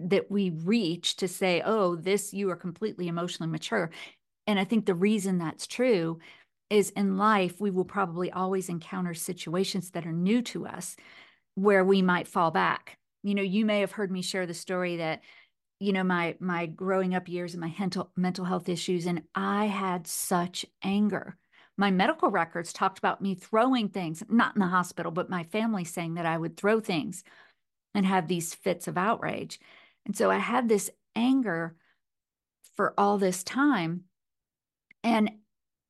that 0.00 0.28
we 0.32 0.50
reach 0.50 1.14
to 1.16 1.28
say, 1.28 1.62
oh, 1.64 1.94
this 1.94 2.34
you 2.34 2.50
are 2.50 2.56
completely 2.56 3.06
emotionally 3.06 3.50
mature. 3.50 3.90
And 4.46 4.58
I 4.58 4.64
think 4.64 4.86
the 4.86 4.94
reason 4.94 5.38
that's 5.38 5.66
true 5.66 6.18
is 6.70 6.90
in 6.90 7.18
life, 7.18 7.60
we 7.60 7.70
will 7.70 7.84
probably 7.84 8.30
always 8.32 8.68
encounter 8.68 9.14
situations 9.14 9.90
that 9.90 10.06
are 10.06 10.12
new 10.12 10.42
to 10.42 10.66
us 10.66 10.96
where 11.54 11.84
we 11.84 12.02
might 12.02 12.26
fall 12.26 12.50
back. 12.50 12.98
You 13.22 13.34
know, 13.34 13.42
you 13.42 13.64
may 13.64 13.80
have 13.80 13.92
heard 13.92 14.10
me 14.10 14.22
share 14.22 14.46
the 14.46 14.54
story 14.54 14.96
that, 14.96 15.20
you 15.80 15.92
know, 15.92 16.02
my 16.02 16.36
my 16.40 16.66
growing 16.66 17.14
up 17.14 17.28
years 17.28 17.54
and 17.54 17.60
my 17.60 17.74
mental 17.78 18.10
mental 18.16 18.44
health 18.44 18.68
issues, 18.68 19.06
and 19.06 19.22
I 19.34 19.66
had 19.66 20.06
such 20.06 20.64
anger. 20.82 21.36
My 21.76 21.90
medical 21.90 22.30
records 22.30 22.72
talked 22.72 22.98
about 22.98 23.20
me 23.22 23.34
throwing 23.34 23.88
things, 23.88 24.22
not 24.28 24.54
in 24.54 24.60
the 24.60 24.66
hospital, 24.66 25.12
but 25.12 25.30
my 25.30 25.44
family 25.44 25.84
saying 25.84 26.14
that 26.14 26.26
I 26.26 26.38
would 26.38 26.56
throw 26.56 26.80
things 26.80 27.24
and 27.94 28.06
have 28.06 28.28
these 28.28 28.54
fits 28.54 28.88
of 28.88 28.96
outrage. 28.96 29.60
And 30.06 30.16
so 30.16 30.30
I 30.30 30.38
had 30.38 30.68
this 30.68 30.90
anger 31.14 31.76
for 32.76 32.94
all 32.98 33.18
this 33.18 33.42
time. 33.42 34.04
And 35.04 35.30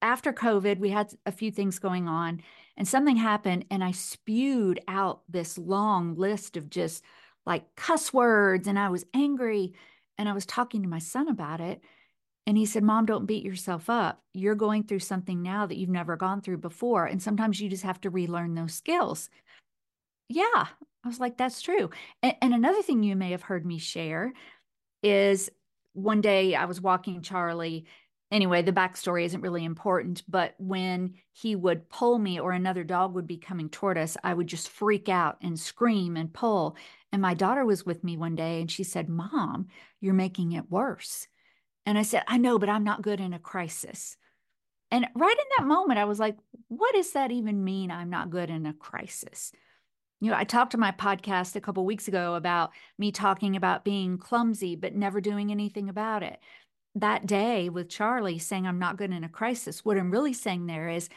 after 0.01 0.33
COVID, 0.33 0.79
we 0.79 0.91
had 0.91 1.13
a 1.27 1.33
few 1.33 1.51
things 1.51 1.79
going 1.79 2.09
on, 2.09 2.43
and 2.77 2.89
something 2.89 3.17
happened, 3.17 3.67
and 3.71 3.85
I 3.85 3.93
spewed 3.93 4.81
out 4.89 5.23
this 5.29 5.59
long 5.59 6.17
list 6.17 6.57
of 6.57 6.71
just 6.71 7.05
like 7.47 7.75
cuss 7.77 8.13
words, 8.13 8.67
and 8.67 8.79
I 8.79 8.89
was 8.89 9.05
angry. 9.15 9.75
And 10.19 10.29
I 10.29 10.35
was 10.35 10.47
talking 10.47 10.83
to 10.83 10.89
my 10.89 10.99
son 10.99 11.29
about 11.29 11.61
it. 11.61 11.81
And 12.47 12.57
he 12.57 12.67
said, 12.67 12.83
Mom, 12.83 13.07
don't 13.07 13.27
beat 13.27 13.45
yourself 13.45 13.89
up. 13.89 14.23
You're 14.35 14.55
going 14.55 14.85
through 14.85 15.01
something 15.01 15.43
now 15.43 15.67
that 15.67 15.77
you've 15.77 15.89
never 15.89 16.17
gone 16.17 16.43
through 16.43 16.59
before. 16.59 17.07
And 17.07 17.21
sometimes 17.21 17.61
you 17.61 17.69
just 17.69 17.83
have 17.83 18.01
to 18.03 18.11
relearn 18.11 18.55
those 18.55 18.75
skills. 18.75 19.31
Yeah. 20.29 20.45
I 21.05 21.09
was 21.09 21.19
like, 21.19 21.39
that's 21.39 21.63
true. 21.63 21.91
And, 22.23 22.35
and 22.43 22.55
another 22.55 22.83
thing 22.83 23.03
you 23.03 23.17
may 23.17 23.31
have 23.31 23.43
heard 23.43 23.65
me 23.65 23.79
share 23.79 24.33
is 25.03 25.51
one 25.95 26.21
day 26.21 26.55
I 26.55 26.67
was 26.67 26.81
walking 26.81 27.23
Charlie 27.23 27.87
anyway, 28.33 28.63
the 28.63 28.73
backstory 28.73 29.25
isn't 29.27 29.43
really 29.43 29.65
important, 29.65 30.23
but 30.27 30.55
when 30.59 31.15
he 31.33 31.55
would 31.55 31.89
pull 31.91 32.19
me 32.19 32.41
or 32.41 32.53
another 32.53 32.83
dog 32.83 33.15
would 33.15 33.27
be 33.27 33.37
coming 33.37 33.69
toward 33.69 33.99
us, 33.99 34.17
I 34.25 34.33
would 34.35 34.47
just 34.47 34.71
freak 34.71 35.09
out 35.09 35.37
and 35.43 35.61
scream 35.61 36.17
and 36.17 36.33
pull. 36.33 36.77
And 37.13 37.21
my 37.21 37.35
daughter 37.35 37.65
was 37.65 37.85
with 37.85 38.03
me 38.03 38.17
one 38.17 38.35
day 38.35 38.61
and 38.61 38.71
she 38.71 38.83
said, 38.83 39.09
Mom, 39.09 39.69
you're 40.01 40.15
making 40.15 40.53
it 40.53 40.71
worse. 40.71 41.29
And 41.85 41.99
I 41.99 42.03
said, 42.03 42.25
I 42.27 42.39
know, 42.39 42.59
but 42.59 42.71
I'm 42.71 42.85
not 42.85 43.03
good 43.03 43.21
in 43.21 43.35
a 43.35 43.39
crisis. 43.39 44.17
And 44.91 45.07
right 45.15 45.37
in 45.37 45.45
that 45.59 45.67
moment, 45.67 45.99
I 45.99 46.05
was 46.05 46.19
like, 46.19 46.37
what 46.69 46.95
does 46.95 47.13
that 47.13 47.31
even 47.31 47.65
mean? 47.65 47.91
I'm 47.91 48.11
not 48.11 48.31
good 48.31 48.51
in 48.51 48.67
a 48.67 48.73
crisis. 48.73 49.53
You 50.21 50.31
know, 50.31 50.37
I 50.37 50.45
talked 50.45 50.73
to 50.73 50.79
my 50.79 50.93
podcast 50.93 51.57
a 51.57 51.61
couple 51.61 51.85
weeks 51.85 52.09
ago 52.09 52.35
about 52.35 52.71
me 52.97 53.11
talking 53.11 53.57
about 53.57 53.85
being 53.85 54.19
clumsy, 54.19 54.77
but 54.77 54.95
never 54.95 55.21
doing 55.21 55.51
anything 55.51 55.89
about 55.89 56.23
it 56.23 56.39
that 56.95 57.27
day 57.27 57.69
with 57.69 57.89
Charlie 57.89 58.39
saying 58.39 58.67
I'm 58.67 58.79
not 58.79 58.97
good 58.97 59.13
in 59.13 59.25
a 59.25 59.29
crisis, 59.29 59.85
what 59.85 59.97
I'm 59.97 60.11
really 60.11 60.33
saying 60.33 60.67
there 60.67 60.89
is 60.89 61.09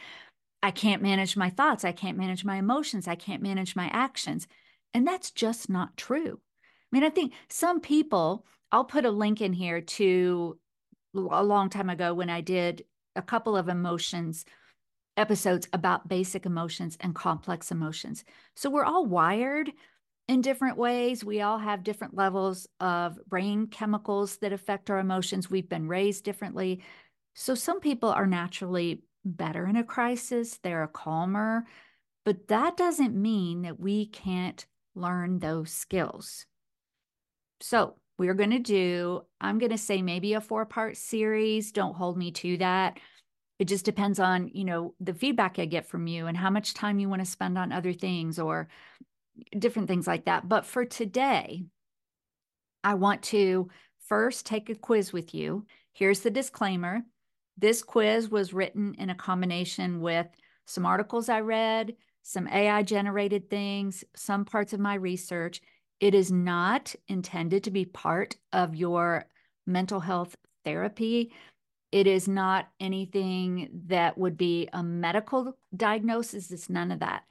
I 0.62 0.70
can't 0.70 1.02
manage 1.02 1.36
my 1.36 1.50
thoughts, 1.50 1.84
I 1.84 1.92
can't 1.92 2.18
manage 2.18 2.44
my 2.44 2.56
emotions, 2.56 3.06
I 3.06 3.14
can't 3.14 3.42
manage 3.42 3.76
my 3.76 3.88
actions. 3.92 4.46
And 4.94 5.06
that's 5.06 5.30
just 5.30 5.68
not 5.68 5.96
true. 5.96 6.40
I 6.40 6.96
mean, 6.96 7.04
I 7.04 7.10
think 7.10 7.34
some 7.48 7.80
people, 7.80 8.46
I'll 8.72 8.84
put 8.84 9.04
a 9.04 9.10
link 9.10 9.40
in 9.40 9.52
here 9.52 9.80
to 9.80 10.58
a 11.14 11.44
long 11.44 11.68
time 11.68 11.90
ago 11.90 12.14
when 12.14 12.30
I 12.30 12.40
did 12.40 12.84
a 13.14 13.22
couple 13.22 13.56
of 13.56 13.68
emotions 13.68 14.44
episodes 15.16 15.68
about 15.72 16.08
basic 16.08 16.46
emotions 16.46 16.96
and 17.00 17.14
complex 17.14 17.70
emotions. 17.70 18.24
So 18.54 18.68
we're 18.70 18.84
all 18.84 19.06
wired 19.06 19.72
in 20.28 20.40
different 20.40 20.76
ways. 20.76 21.24
We 21.24 21.40
all 21.40 21.58
have 21.58 21.84
different 21.84 22.14
levels 22.14 22.66
of 22.80 23.18
brain 23.26 23.68
chemicals 23.68 24.38
that 24.38 24.52
affect 24.52 24.90
our 24.90 24.98
emotions. 24.98 25.50
We've 25.50 25.68
been 25.68 25.88
raised 25.88 26.24
differently. 26.24 26.82
So 27.34 27.54
some 27.54 27.80
people 27.80 28.08
are 28.08 28.26
naturally 28.26 29.02
better 29.24 29.66
in 29.66 29.76
a 29.76 29.84
crisis, 29.84 30.58
they're 30.62 30.86
calmer, 30.86 31.66
but 32.24 32.48
that 32.48 32.76
doesn't 32.76 33.14
mean 33.14 33.62
that 33.62 33.78
we 33.78 34.06
can't 34.06 34.64
learn 34.94 35.38
those 35.38 35.70
skills. 35.70 36.46
So, 37.60 37.96
we're 38.18 38.34
going 38.34 38.50
to 38.50 38.58
do, 38.58 39.22
I'm 39.40 39.58
going 39.58 39.72
to 39.72 39.78
say 39.78 40.00
maybe 40.00 40.32
a 40.32 40.40
four 40.40 40.64
part 40.64 40.96
series. 40.96 41.70
Don't 41.70 41.94
hold 41.94 42.16
me 42.16 42.30
to 42.32 42.56
that. 42.58 42.98
It 43.58 43.66
just 43.66 43.84
depends 43.84 44.18
on, 44.18 44.48
you 44.52 44.64
know, 44.64 44.94
the 45.00 45.14
feedback 45.14 45.58
I 45.58 45.66
get 45.66 45.86
from 45.86 46.06
you 46.06 46.26
and 46.26 46.36
how 46.36 46.50
much 46.50 46.74
time 46.74 46.98
you 46.98 47.08
want 47.08 47.22
to 47.22 47.30
spend 47.30 47.58
on 47.58 47.72
other 47.72 47.92
things 47.92 48.38
or 48.38 48.68
different 49.58 49.88
things 49.88 50.06
like 50.06 50.24
that. 50.26 50.48
But 50.48 50.66
for 50.66 50.84
today, 50.84 51.64
I 52.82 52.94
want 52.94 53.22
to 53.24 53.68
first 54.06 54.46
take 54.46 54.70
a 54.70 54.74
quiz 54.74 55.12
with 55.12 55.34
you. 55.34 55.66
Here's 55.92 56.20
the 56.20 56.30
disclaimer 56.30 57.02
this 57.58 57.82
quiz 57.82 58.28
was 58.28 58.52
written 58.52 58.94
in 58.98 59.10
a 59.10 59.14
combination 59.14 60.00
with 60.00 60.26
some 60.66 60.84
articles 60.84 61.28
I 61.28 61.40
read, 61.40 61.94
some 62.22 62.46
AI 62.48 62.82
generated 62.82 63.48
things, 63.48 64.04
some 64.14 64.44
parts 64.44 64.72
of 64.72 64.80
my 64.80 64.94
research. 64.94 65.62
It 66.00 66.14
is 66.14 66.30
not 66.30 66.94
intended 67.08 67.64
to 67.64 67.70
be 67.70 67.86
part 67.86 68.36
of 68.52 68.74
your 68.74 69.26
mental 69.66 70.00
health 70.00 70.36
therapy. 70.64 71.32
It 71.92 72.06
is 72.06 72.28
not 72.28 72.68
anything 72.78 73.70
that 73.86 74.18
would 74.18 74.36
be 74.36 74.68
a 74.72 74.82
medical 74.82 75.56
diagnosis. 75.74 76.50
It's 76.50 76.68
none 76.68 76.92
of 76.92 77.00
that 77.00 77.22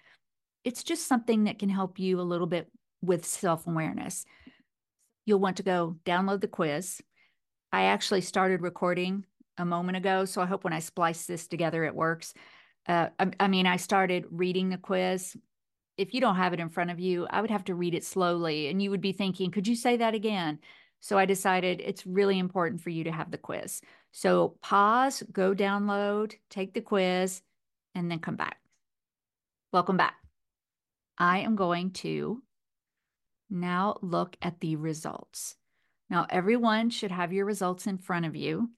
it's 0.65 0.83
just 0.83 1.07
something 1.07 1.45
that 1.45 1.59
can 1.59 1.69
help 1.69 1.99
you 1.99 2.19
a 2.19 2.23
little 2.23 2.47
bit 2.47 2.67
with 3.01 3.23
self 3.23 3.67
awareness. 3.67 4.25
You'll 5.25 5.39
want 5.39 5.57
to 5.57 5.63
go 5.63 5.95
download 6.05 6.41
the 6.41 6.47
quiz. 6.47 7.01
I 7.71 7.83
actually 7.85 8.21
started 8.21 8.61
recording 8.61 9.25
a 9.57 9.65
moment 9.65 9.97
ago, 9.97 10.25
so 10.25 10.41
I 10.41 10.45
hope 10.45 10.63
when 10.63 10.73
I 10.73 10.79
splice 10.79 11.25
this 11.25 11.47
together, 11.47 11.85
it 11.85 11.95
works. 11.95 12.33
Uh, 12.87 13.09
I, 13.17 13.31
I 13.39 13.47
mean, 13.47 13.67
I 13.67 13.77
started 13.77 14.25
reading 14.29 14.69
the 14.69 14.77
quiz. 14.77 15.37
If 15.97 16.13
you 16.13 16.19
don't 16.19 16.35
have 16.35 16.53
it 16.53 16.59
in 16.59 16.69
front 16.69 16.91
of 16.91 16.99
you, 16.99 17.25
I 17.29 17.41
would 17.41 17.51
have 17.51 17.63
to 17.65 17.75
read 17.75 17.95
it 17.95 18.03
slowly, 18.03 18.67
and 18.67 18.81
you 18.81 18.89
would 18.91 19.01
be 19.01 19.13
thinking, 19.13 19.51
could 19.51 19.67
you 19.67 19.75
say 19.75 19.97
that 19.97 20.13
again? 20.13 20.59
So 20.99 21.17
I 21.17 21.25
decided 21.25 21.81
it's 21.81 22.05
really 22.05 22.39
important 22.39 22.81
for 22.81 22.89
you 22.89 23.03
to 23.05 23.11
have 23.11 23.29
the 23.29 23.37
quiz. 23.37 23.81
So 24.11 24.57
pause, 24.61 25.23
go 25.31 25.53
download, 25.53 26.33
take 26.49 26.73
the 26.73 26.81
quiz, 26.81 27.41
and 27.93 28.09
then 28.09 28.19
come 28.19 28.35
back. 28.35 28.57
Welcome 29.71 29.97
back. 29.97 30.24
I 31.17 31.39
am 31.39 31.55
going 31.55 31.91
to 31.91 32.41
now 33.49 33.97
look 34.01 34.35
at 34.41 34.59
the 34.59 34.75
results. 34.75 35.55
Now, 36.09 36.27
everyone 36.29 36.89
should 36.89 37.11
have 37.11 37.33
your 37.33 37.45
results 37.45 37.87
in 37.87 37.97
front 37.97 38.25
of 38.25 38.35
you. 38.35 38.69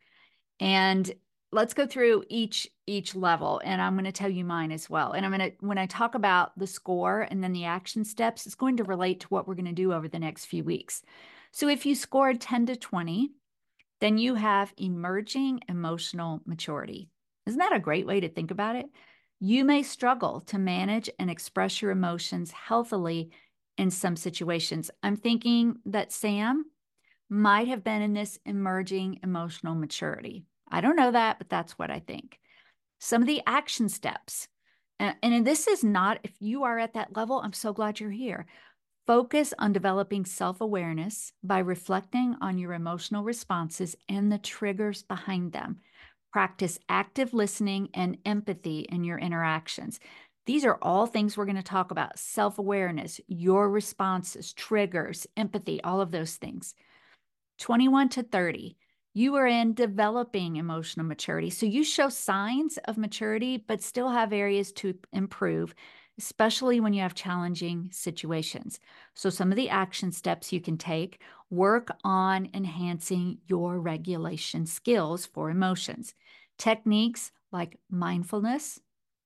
And 0.59 1.11
let's 1.51 1.73
go 1.73 1.87
through 1.87 2.23
each 2.29 2.67
each 2.87 3.15
level 3.15 3.61
and 3.63 3.81
i'm 3.81 3.93
going 3.93 4.05
to 4.05 4.11
tell 4.11 4.29
you 4.29 4.43
mine 4.43 4.71
as 4.71 4.89
well 4.89 5.13
and 5.13 5.25
i'm 5.25 5.31
going 5.31 5.51
to 5.51 5.55
when 5.65 5.77
i 5.77 5.85
talk 5.85 6.13
about 6.15 6.57
the 6.57 6.67
score 6.67 7.21
and 7.21 7.43
then 7.43 7.53
the 7.53 7.65
action 7.65 8.03
steps 8.03 8.45
it's 8.45 8.55
going 8.55 8.77
to 8.77 8.83
relate 8.83 9.21
to 9.21 9.27
what 9.27 9.47
we're 9.47 9.55
going 9.55 9.65
to 9.65 9.71
do 9.71 9.93
over 9.93 10.07
the 10.07 10.19
next 10.19 10.45
few 10.45 10.63
weeks 10.63 11.01
so 11.51 11.69
if 11.69 11.85
you 11.85 11.95
scored 11.95 12.41
10 12.41 12.65
to 12.65 12.75
20 12.75 13.29
then 14.01 14.17
you 14.17 14.35
have 14.35 14.73
emerging 14.77 15.61
emotional 15.69 16.41
maturity 16.45 17.09
isn't 17.45 17.59
that 17.59 17.75
a 17.75 17.79
great 17.79 18.05
way 18.05 18.19
to 18.19 18.29
think 18.29 18.51
about 18.51 18.75
it 18.75 18.87
you 19.39 19.63
may 19.63 19.83
struggle 19.83 20.41
to 20.47 20.57
manage 20.57 21.09
and 21.19 21.29
express 21.29 21.81
your 21.81 21.91
emotions 21.91 22.51
healthily 22.51 23.29
in 23.77 23.91
some 23.91 24.15
situations. 24.15 24.89
I'm 25.03 25.15
thinking 25.15 25.77
that 25.85 26.11
Sam 26.11 26.65
might 27.29 27.67
have 27.67 27.83
been 27.83 28.01
in 28.01 28.13
this 28.13 28.39
emerging 28.45 29.19
emotional 29.23 29.75
maturity. 29.75 30.45
I 30.69 30.81
don't 30.81 30.95
know 30.95 31.11
that, 31.11 31.37
but 31.37 31.49
that's 31.49 31.73
what 31.73 31.91
I 31.91 31.99
think. 31.99 32.39
Some 32.99 33.21
of 33.21 33.27
the 33.27 33.41
action 33.45 33.89
steps, 33.89 34.47
and, 34.99 35.45
this 35.45 35.67
is 35.67 35.83
not, 35.83 36.19
if 36.23 36.31
you 36.39 36.63
are 36.63 36.79
at 36.79 36.93
that 36.95 37.15
level, 37.15 37.39
I'm 37.39 37.53
so 37.53 37.71
glad 37.71 37.99
you're 37.99 38.09
here. 38.09 38.47
Focus 39.05 39.53
on 39.59 39.71
developing 39.71 40.25
self 40.25 40.59
awareness 40.59 41.31
by 41.43 41.59
reflecting 41.59 42.35
on 42.41 42.57
your 42.57 42.73
emotional 42.73 43.23
responses 43.23 43.95
and 44.09 44.31
the 44.31 44.39
triggers 44.39 45.03
behind 45.03 45.51
them. 45.51 45.77
Practice 46.31 46.77
active 46.89 47.33
listening 47.33 47.89
and 47.93 48.17
empathy 48.25 48.81
in 48.81 49.03
your 49.03 49.17
interactions. 49.17 49.99
These 50.45 50.65
are 50.65 50.77
all 50.81 51.05
things 51.07 51.35
we're 51.35 51.45
going 51.45 51.57
to 51.57 51.63
talk 51.63 51.91
about 51.91 52.17
self 52.17 52.57
awareness, 52.57 53.19
your 53.27 53.69
responses, 53.69 54.53
triggers, 54.53 55.27
empathy, 55.35 55.81
all 55.83 55.99
of 55.99 56.11
those 56.11 56.35
things. 56.35 56.73
21 57.59 58.09
to 58.09 58.23
30, 58.23 58.77
You 59.13 59.35
are 59.35 59.47
in 59.47 59.73
developing 59.73 60.57
emotional 60.57 61.05
maturity. 61.05 61.49
So 61.49 61.65
you 61.65 61.83
show 61.83 62.09
signs 62.09 62.77
of 62.85 62.97
maturity, 62.97 63.57
but 63.57 63.81
still 63.81 64.09
have 64.09 64.31
areas 64.31 64.71
to 64.73 64.93
improve, 65.11 65.73
especially 66.17 66.79
when 66.79 66.93
you 66.93 67.01
have 67.01 67.13
challenging 67.13 67.89
situations. 67.91 68.79
So, 69.15 69.29
some 69.29 69.51
of 69.51 69.55
the 69.55 69.69
action 69.69 70.11
steps 70.11 70.53
you 70.53 70.61
can 70.61 70.77
take 70.77 71.21
work 71.49 71.89
on 72.03 72.49
enhancing 72.53 73.39
your 73.47 73.79
regulation 73.79 74.65
skills 74.65 75.25
for 75.25 75.49
emotions. 75.49 76.13
Techniques 76.57 77.31
like 77.51 77.79
mindfulness, 77.89 78.79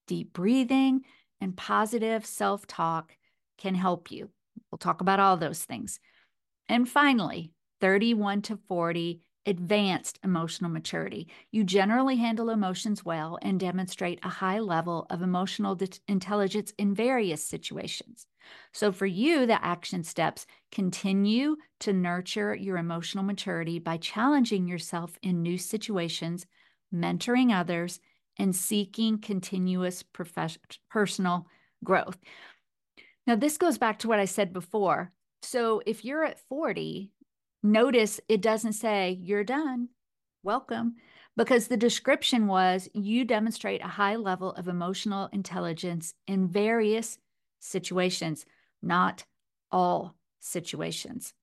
deep 0.07 0.33
breathing, 0.33 1.01
and 1.39 1.57
positive 1.57 2.25
self 2.25 2.67
talk 2.67 3.15
can 3.57 3.75
help 3.75 4.11
you. 4.11 4.29
We'll 4.69 4.77
talk 4.77 5.01
about 5.01 5.19
all 5.19 5.37
those 5.37 5.63
things. 5.63 5.99
And 6.69 6.87
finally, 6.87 7.51
31 7.79 8.43
to 8.43 8.59
40 8.67 9.21
advanced 9.45 10.19
emotional 10.23 10.69
maturity. 10.69 11.27
You 11.51 11.63
generally 11.63 12.15
handle 12.15 12.49
emotions 12.49 13.03
well 13.03 13.39
and 13.41 13.59
demonstrate 13.59 14.19
a 14.23 14.29
high 14.29 14.59
level 14.59 15.07
of 15.09 15.21
emotional 15.21 15.75
de- 15.75 15.89
intelligence 16.07 16.73
in 16.77 16.93
various 16.93 17.43
situations. 17.43 18.27
So, 18.71 18.91
for 18.91 19.05
you, 19.05 19.45
the 19.45 19.63
action 19.63 20.03
steps 20.03 20.45
continue 20.71 21.57
to 21.79 21.93
nurture 21.93 22.55
your 22.55 22.77
emotional 22.77 23.23
maturity 23.23 23.79
by 23.79 23.97
challenging 23.97 24.67
yourself 24.67 25.17
in 25.21 25.41
new 25.41 25.57
situations, 25.57 26.45
mentoring 26.93 27.57
others, 27.57 27.99
and 28.37 28.55
seeking 28.55 29.19
continuous 29.19 30.03
professional 30.03 30.61
personal 30.89 31.47
growth. 31.83 32.17
Now, 33.27 33.35
this 33.35 33.57
goes 33.57 33.77
back 33.77 33.99
to 33.99 34.07
what 34.07 34.19
I 34.19 34.25
said 34.25 34.53
before. 34.53 35.11
So, 35.41 35.81
if 35.85 36.05
you're 36.05 36.23
at 36.23 36.39
40 36.47 37.11
Notice 37.63 38.19
it 38.27 38.41
doesn't 38.41 38.73
say 38.73 39.19
you're 39.21 39.43
done, 39.43 39.89
welcome, 40.43 40.95
because 41.37 41.67
the 41.67 41.77
description 41.77 42.47
was 42.47 42.89
you 42.93 43.23
demonstrate 43.23 43.83
a 43.83 43.87
high 43.87 44.15
level 44.15 44.51
of 44.53 44.67
emotional 44.67 45.29
intelligence 45.31 46.13
in 46.27 46.47
various 46.47 47.17
situations, 47.59 48.45
not 48.81 49.25
all 49.71 50.15
situations. 50.39 51.33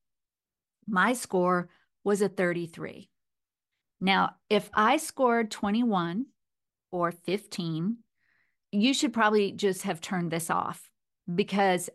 My 0.88 1.12
score 1.12 1.68
was 2.02 2.20
a 2.20 2.28
33. 2.28 3.08
Now, 4.00 4.36
if 4.50 4.70
I 4.74 4.96
scored 4.96 5.50
21 5.50 6.26
or 6.90 7.12
15, 7.12 7.98
you 8.72 8.94
should 8.94 9.12
probably 9.12 9.52
just 9.52 9.82
have 9.82 10.00
turned 10.00 10.30
this 10.30 10.50
off 10.50 10.90
because 11.32 11.90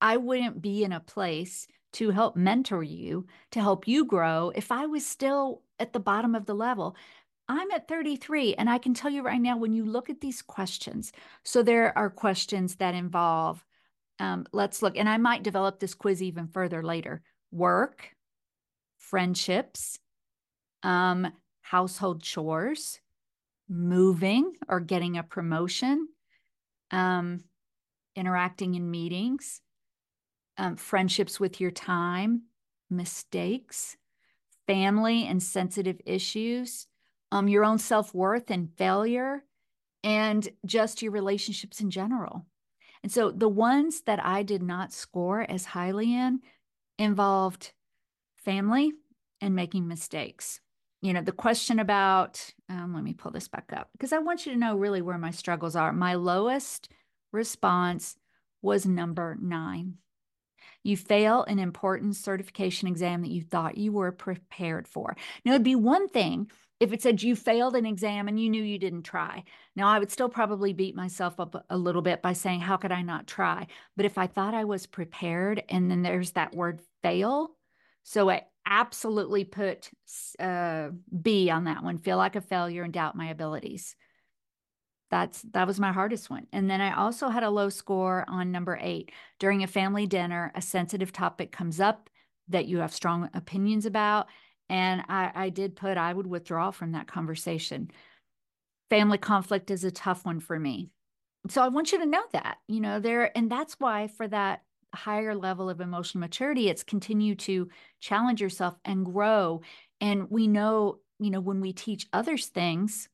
I 0.00 0.16
wouldn't 0.16 0.60
be 0.60 0.84
in 0.84 0.92
a 0.92 1.00
place 1.00 1.66
to 1.94 2.10
help 2.10 2.36
mentor 2.36 2.82
you, 2.82 3.26
to 3.52 3.60
help 3.60 3.88
you 3.88 4.04
grow, 4.04 4.52
if 4.54 4.70
I 4.70 4.86
was 4.86 5.06
still 5.06 5.62
at 5.78 5.92
the 5.92 6.00
bottom 6.00 6.34
of 6.34 6.46
the 6.46 6.54
level, 6.54 6.96
I'm 7.48 7.70
at 7.70 7.88
33. 7.88 8.54
And 8.54 8.68
I 8.68 8.78
can 8.78 8.94
tell 8.94 9.10
you 9.10 9.22
right 9.22 9.40
now, 9.40 9.56
when 9.56 9.72
you 9.72 9.84
look 9.84 10.10
at 10.10 10.20
these 10.20 10.42
questions, 10.42 11.12
so 11.44 11.62
there 11.62 11.96
are 11.96 12.10
questions 12.10 12.76
that 12.76 12.94
involve, 12.94 13.64
um, 14.18 14.46
let's 14.52 14.82
look, 14.82 14.96
and 14.96 15.08
I 15.08 15.18
might 15.18 15.42
develop 15.42 15.78
this 15.78 15.94
quiz 15.94 16.22
even 16.22 16.48
further 16.48 16.82
later 16.82 17.22
work, 17.50 18.10
friendships, 18.98 19.98
um, 20.82 21.30
household 21.62 22.22
chores, 22.22 23.00
moving 23.68 24.52
or 24.68 24.80
getting 24.80 25.16
a 25.16 25.22
promotion, 25.22 26.08
um, 26.90 27.40
interacting 28.16 28.74
in 28.74 28.90
meetings, 28.90 29.60
um, 30.58 30.76
friendships 30.76 31.40
with 31.40 31.60
your 31.60 31.70
time, 31.70 32.42
mistakes, 32.90 33.96
family 34.66 35.26
and 35.26 35.42
sensitive 35.42 36.00
issues, 36.06 36.86
um, 37.32 37.48
your 37.48 37.64
own 37.64 37.78
self 37.78 38.14
worth 38.14 38.50
and 38.50 38.70
failure, 38.76 39.44
and 40.02 40.48
just 40.64 41.02
your 41.02 41.12
relationships 41.12 41.80
in 41.80 41.90
general. 41.90 42.46
And 43.02 43.12
so 43.12 43.30
the 43.30 43.48
ones 43.48 44.02
that 44.02 44.24
I 44.24 44.42
did 44.42 44.62
not 44.62 44.92
score 44.92 45.44
as 45.48 45.66
highly 45.66 46.14
in 46.14 46.40
involved 46.98 47.72
family 48.36 48.92
and 49.40 49.54
making 49.54 49.88
mistakes. 49.88 50.60
You 51.02 51.12
know, 51.12 51.20
the 51.20 51.32
question 51.32 51.80
about, 51.80 52.52
um, 52.70 52.94
let 52.94 53.04
me 53.04 53.12
pull 53.12 53.30
this 53.30 53.48
back 53.48 53.72
up 53.76 53.90
because 53.92 54.12
I 54.12 54.18
want 54.18 54.46
you 54.46 54.52
to 54.52 54.58
know 54.58 54.74
really 54.74 55.02
where 55.02 55.18
my 55.18 55.32
struggles 55.32 55.76
are. 55.76 55.92
My 55.92 56.14
lowest 56.14 56.88
response 57.30 58.16
was 58.62 58.86
number 58.86 59.36
nine. 59.40 59.98
You 60.84 60.96
fail 60.96 61.42
an 61.44 61.58
important 61.58 62.14
certification 62.14 62.86
exam 62.86 63.22
that 63.22 63.30
you 63.30 63.42
thought 63.42 63.78
you 63.78 63.90
were 63.90 64.12
prepared 64.12 64.86
for. 64.86 65.16
Now, 65.44 65.52
it'd 65.52 65.64
be 65.64 65.74
one 65.74 66.08
thing 66.08 66.50
if 66.78 66.92
it 66.92 67.02
said 67.02 67.22
you 67.22 67.34
failed 67.34 67.74
an 67.74 67.86
exam 67.86 68.28
and 68.28 68.38
you 68.38 68.50
knew 68.50 68.62
you 68.62 68.78
didn't 68.78 69.04
try. 69.04 69.44
Now, 69.74 69.88
I 69.88 69.98
would 69.98 70.10
still 70.10 70.28
probably 70.28 70.72
beat 70.72 70.94
myself 70.94 71.40
up 71.40 71.64
a 71.70 71.78
little 71.78 72.02
bit 72.02 72.20
by 72.20 72.34
saying, 72.34 72.60
How 72.60 72.76
could 72.76 72.92
I 72.92 73.02
not 73.02 73.26
try? 73.26 73.66
But 73.96 74.06
if 74.06 74.18
I 74.18 74.26
thought 74.26 74.54
I 74.54 74.64
was 74.64 74.86
prepared, 74.86 75.62
and 75.68 75.90
then 75.90 76.02
there's 76.02 76.32
that 76.32 76.54
word 76.54 76.80
fail. 77.02 77.50
So 78.02 78.28
I 78.28 78.42
absolutely 78.66 79.44
put 79.44 79.90
uh, 80.38 80.90
B 81.22 81.48
on 81.48 81.64
that 81.64 81.82
one, 81.82 81.98
feel 81.98 82.18
like 82.18 82.36
a 82.36 82.40
failure 82.40 82.82
and 82.82 82.92
doubt 82.92 83.16
my 83.16 83.30
abilities 83.30 83.96
that's 85.14 85.42
that 85.52 85.68
was 85.68 85.78
my 85.78 85.92
hardest 85.92 86.28
one. 86.28 86.48
And 86.52 86.68
then 86.68 86.80
i 86.80 86.92
also 86.92 87.28
had 87.28 87.44
a 87.44 87.50
low 87.50 87.68
score 87.68 88.24
on 88.26 88.50
number 88.50 88.76
eight. 88.82 89.12
During 89.38 89.62
a 89.62 89.68
family 89.68 90.08
dinner 90.08 90.50
a 90.56 90.60
sensitive 90.60 91.12
topic 91.12 91.52
comes 91.52 91.78
up 91.78 92.10
that 92.48 92.66
you 92.66 92.78
have 92.78 92.92
strong 92.92 93.30
opinions 93.32 93.86
about 93.86 94.26
and 94.68 95.02
i 95.08 95.30
i 95.36 95.48
did 95.50 95.76
put 95.76 95.96
i 95.96 96.12
would 96.12 96.26
withdraw 96.26 96.72
from 96.72 96.90
that 96.92 97.06
conversation. 97.06 97.92
Family 98.90 99.16
conflict 99.16 99.70
is 99.70 99.84
a 99.84 99.92
tough 99.92 100.24
one 100.24 100.40
for 100.40 100.58
me. 100.58 100.90
So 101.48 101.62
i 101.62 101.68
want 101.68 101.92
you 101.92 102.00
to 102.00 102.06
know 102.06 102.24
that 102.32 102.56
you 102.66 102.80
know 102.80 102.98
there 102.98 103.30
and 103.38 103.48
that's 103.48 103.78
why 103.78 104.08
for 104.08 104.26
that 104.26 104.62
higher 104.92 105.36
level 105.36 105.70
of 105.70 105.80
emotional 105.80 106.22
maturity 106.22 106.68
it's 106.68 106.82
continue 106.82 107.36
to 107.36 107.68
challenge 108.00 108.40
yourself 108.40 108.74
and 108.84 109.06
grow. 109.06 109.60
And 110.00 110.28
we 110.28 110.48
know 110.48 110.98
you 111.20 111.30
know 111.30 111.40
when 111.40 111.60
we 111.60 111.72
teach 111.72 112.08
others 112.12 112.46
things 112.46 113.08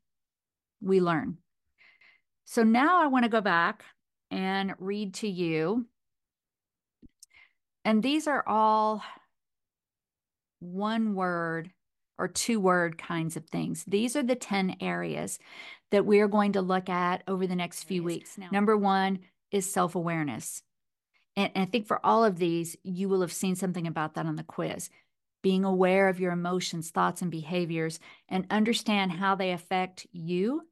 we 0.81 1.03
learn 1.03 1.37
so 2.51 2.65
now 2.65 3.01
I 3.01 3.07
want 3.07 3.25
to 3.25 3.29
go 3.29 3.41
back 3.41 3.85
and 4.33 4.75
read 4.81 5.15
to 5.15 5.29
you. 5.29 5.87
And 7.85 8.03
these 8.03 8.27
are 8.27 8.43
all 8.45 9.05
one 10.59 11.15
word 11.15 11.71
or 12.19 12.27
two 12.27 12.59
word 12.59 12.99
kinds 12.99 13.37
of 13.37 13.47
things. 13.47 13.85
These 13.87 14.17
are 14.17 14.25
the 14.25 14.35
10 14.35 14.79
areas 14.81 15.39
that 15.93 16.05
we 16.05 16.19
are 16.19 16.27
going 16.27 16.55
to 16.55 16.61
look 16.61 16.89
at 16.89 17.23
over 17.29 17.47
the 17.47 17.55
next 17.55 17.85
few 17.85 18.03
weeks. 18.03 18.37
Now, 18.37 18.49
Number 18.51 18.77
one 18.77 19.21
is 19.53 19.71
self 19.71 19.95
awareness. 19.95 20.65
And, 21.37 21.53
and 21.55 21.63
I 21.63 21.71
think 21.71 21.87
for 21.87 22.05
all 22.05 22.25
of 22.25 22.41
these, 22.41 22.77
you 22.83 23.09
will 23.09 23.21
have 23.21 23.33
seen 23.33 23.55
something 23.55 23.87
about 23.87 24.15
that 24.15 24.27
on 24.27 24.35
the 24.35 24.43
quiz. 24.43 24.91
Being 25.41 25.65
aware 25.65 26.09
of 26.09 26.19
your 26.19 26.33
emotions, 26.33 26.91
thoughts, 26.91 27.23
and 27.23 27.31
behaviors, 27.31 28.01
and 28.29 28.45
understand 28.51 29.13
how 29.13 29.37
they 29.37 29.53
affect 29.53 30.09
you 30.11 30.63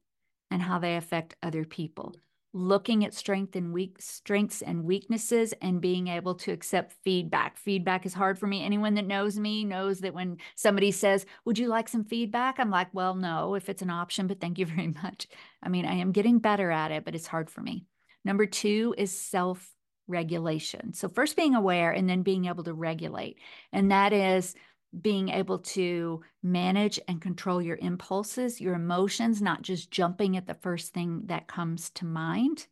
and 0.51 0.61
how 0.61 0.79
they 0.79 0.95
affect 0.95 1.35
other 1.41 1.65
people. 1.65 2.15
Looking 2.51 3.05
at 3.05 3.13
strength 3.13 3.55
and 3.55 3.71
weak 3.71 3.97
strengths 3.99 4.63
and 4.63 4.83
weaknesses 4.83 5.53
and 5.61 5.79
being 5.79 6.07
able 6.07 6.33
to 6.35 6.51
accept 6.51 6.95
feedback. 7.03 7.57
Feedback 7.57 8.07
is 8.07 8.13
hard 8.13 8.39
for 8.39 8.47
me. 8.47 8.65
Anyone 8.65 8.95
that 8.95 9.05
knows 9.05 9.37
me 9.37 9.63
knows 9.63 9.99
that 9.99 10.15
when 10.15 10.37
somebody 10.55 10.89
says 10.89 11.27
would 11.45 11.59
you 11.59 11.67
like 11.67 11.87
some 11.87 12.05
feedback? 12.05 12.59
I'm 12.59 12.71
like 12.71 12.87
well 12.91 13.13
no 13.13 13.53
if 13.53 13.69
it's 13.69 13.83
an 13.83 13.91
option 13.91 14.25
but 14.25 14.41
thank 14.41 14.57
you 14.57 14.65
very 14.65 14.87
much. 14.87 15.27
I 15.61 15.69
mean 15.69 15.85
i 15.85 15.93
am 15.93 16.11
getting 16.11 16.39
better 16.39 16.71
at 16.71 16.91
it 16.91 17.05
but 17.05 17.13
it's 17.13 17.27
hard 17.27 17.51
for 17.51 17.61
me. 17.61 17.85
Number 18.25 18.47
two 18.47 18.95
is 18.97 19.11
self 19.11 19.71
regulation 20.07 20.91
so 20.91 21.07
first 21.07 21.35
being 21.35 21.53
aware 21.53 21.91
and 21.91 22.09
then 22.09 22.23
being 22.23 22.45
able 22.45 22.63
to 22.63 22.73
regulate. 22.73 23.37
And 23.71 23.91
that 23.91 24.11
is 24.11 24.55
being 25.01 25.29
able 25.29 25.59
to 25.59 26.21
manage 26.41 26.99
and 27.07 27.21
control 27.21 27.61
your 27.61 27.77
impulses, 27.77 28.59
your 28.59 28.73
emotions, 28.73 29.41
not 29.41 29.61
just 29.61 29.91
jumping 29.91 30.35
at 30.35 30.47
the 30.47 30.55
first 30.55 30.93
thing 30.93 31.23
that 31.25 31.47
comes 31.47 31.89
to 31.91 32.05
mind. 32.05 32.67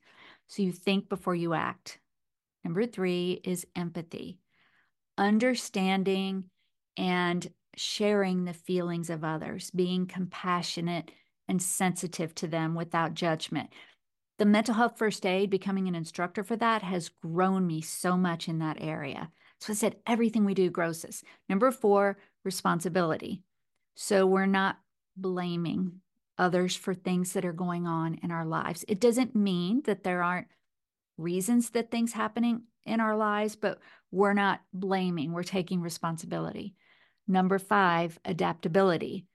So 0.48 0.64
you 0.64 0.72
think 0.72 1.10
before 1.10 1.36
you 1.36 1.54
act. 1.54 2.00
Number 2.64 2.86
three 2.86 3.40
is 3.44 3.68
empathy, 3.76 4.40
understanding 5.18 6.46
and 6.98 7.50
sharing 7.76 8.46
the 8.46 8.54
feelings 8.54 9.10
of 9.10 9.24
others, 9.24 9.70
being 9.72 10.08
compassionate 10.08 11.12
and 11.48 11.62
sensitive 11.62 12.34
to 12.36 12.48
them 12.48 12.74
without 12.76 13.14
judgment. 13.14 13.70
The 14.40 14.46
mental 14.46 14.76
health 14.76 14.98
first 14.98 15.26
aid, 15.26 15.50
becoming 15.50 15.88
an 15.88 15.96
instructor 15.96 16.44
for 16.44 16.56
that, 16.58 16.82
has 16.84 17.10
grown 17.10 17.66
me 17.66 17.82
so 17.82 18.18
much 18.18 18.48
in 18.48 18.60
that 18.60 18.78
area. 18.80 19.32
So 19.60 19.74
I 19.74 19.76
said, 19.76 19.96
everything 20.06 20.46
we 20.46 20.54
do 20.54 20.70
grows 20.70 21.04
us. 21.04 21.24
Number 21.50 21.72
four, 21.72 22.18
responsibility. 22.44 23.42
So 23.96 24.26
we're 24.26 24.46
not 24.46 24.78
blaming 25.16 26.02
others 26.38 26.76
for 26.76 26.94
things 26.94 27.34
that 27.34 27.46
are 27.46 27.54
going 27.54 27.88
on 27.88 28.20
in 28.22 28.32
our 28.32 28.46
lives. 28.46 28.86
It 28.88 29.00
doesn't 29.00 29.36
mean 29.36 29.82
that 29.86 30.04
there 30.04 30.22
aren't 30.22 30.48
reasons 31.18 31.72
that 31.72 31.90
things 31.90 32.14
happening 32.14 32.62
in 32.86 33.00
our 33.00 33.18
lives, 33.18 33.56
but 33.56 33.80
we're 34.12 34.34
not 34.34 34.62
blaming, 34.72 35.32
we're 35.34 35.44
taking 35.44 35.82
responsibility. 35.82 36.76
Number 37.28 37.58
five, 37.58 38.20
adaptability. 38.24 39.26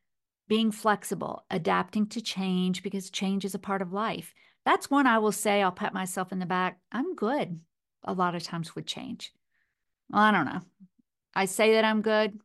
being 0.48 0.70
flexible, 0.70 1.46
adapting 1.50 2.06
to 2.06 2.20
change 2.20 2.82
because 2.82 3.08
change 3.10 3.44
is 3.44 3.54
a 3.54 3.58
part 3.58 3.80
of 3.80 3.92
life. 3.92 4.34
That's 4.66 4.90
one 4.90 5.06
I 5.06 5.18
will 5.18 5.32
say 5.32 5.62
I'll 5.62 5.72
pat 5.72 5.94
myself 5.94 6.30
in 6.30 6.40
the 6.40 6.46
back. 6.46 6.78
I'm 6.90 7.14
good 7.14 7.60
a 8.04 8.12
lot 8.12 8.34
of 8.34 8.42
times 8.42 8.74
with 8.74 8.84
change. 8.84 9.32
Well, 10.12 10.22
I 10.22 10.30
don't 10.30 10.44
know. 10.44 10.60
I 11.34 11.46
say 11.46 11.74
that 11.74 11.84
I'm 11.84 12.02
good. 12.02 12.38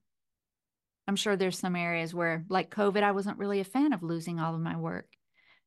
I'm 1.07 1.15
sure 1.15 1.35
there's 1.35 1.59
some 1.59 1.75
areas 1.75 2.13
where, 2.13 2.45
like 2.49 2.73
COVID, 2.73 3.03
I 3.03 3.11
wasn't 3.11 3.37
really 3.37 3.59
a 3.59 3.65
fan 3.65 3.93
of 3.93 4.03
losing 4.03 4.39
all 4.39 4.55
of 4.55 4.61
my 4.61 4.77
work. 4.77 5.07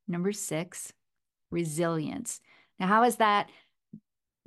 Number 0.09 0.33
six, 0.33 0.93
resilience. 1.51 2.41
Now, 2.79 2.87
how 2.87 3.05
is 3.05 3.17
that 3.17 3.51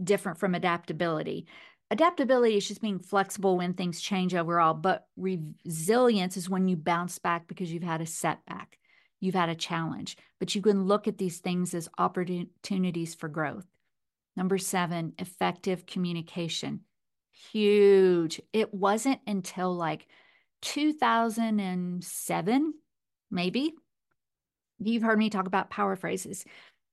different 0.03 0.39
from 0.39 0.55
adaptability? 0.55 1.45
Adaptability 1.91 2.57
is 2.57 2.67
just 2.67 2.81
being 2.81 2.99
flexible 2.99 3.57
when 3.57 3.73
things 3.73 4.01
change 4.01 4.33
overall, 4.33 4.73
but 4.73 5.05
resilience 5.15 6.37
is 6.37 6.49
when 6.49 6.67
you 6.67 6.75
bounce 6.75 7.19
back 7.19 7.47
because 7.47 7.71
you've 7.71 7.83
had 7.83 8.01
a 8.01 8.05
setback, 8.05 8.79
you've 9.19 9.35
had 9.35 9.49
a 9.49 9.55
challenge, 9.55 10.17
but 10.39 10.55
you 10.55 10.61
can 10.61 10.85
look 10.85 11.07
at 11.07 11.19
these 11.19 11.37
things 11.39 11.75
as 11.75 11.89
opportunities 11.99 13.13
for 13.13 13.29
growth. 13.29 13.67
Number 14.35 14.57
seven, 14.57 15.13
effective 15.19 15.85
communication. 15.85 16.81
Huge. 17.51 18.41
It 18.53 18.73
wasn't 18.73 19.19
until 19.25 19.73
like 19.73 20.07
2007, 20.61 22.73
maybe. 23.31 23.73
You've 24.79 25.03
heard 25.03 25.19
me 25.19 25.29
talk 25.29 25.47
about 25.47 25.69
power 25.69 25.95
phrases. 25.95 26.45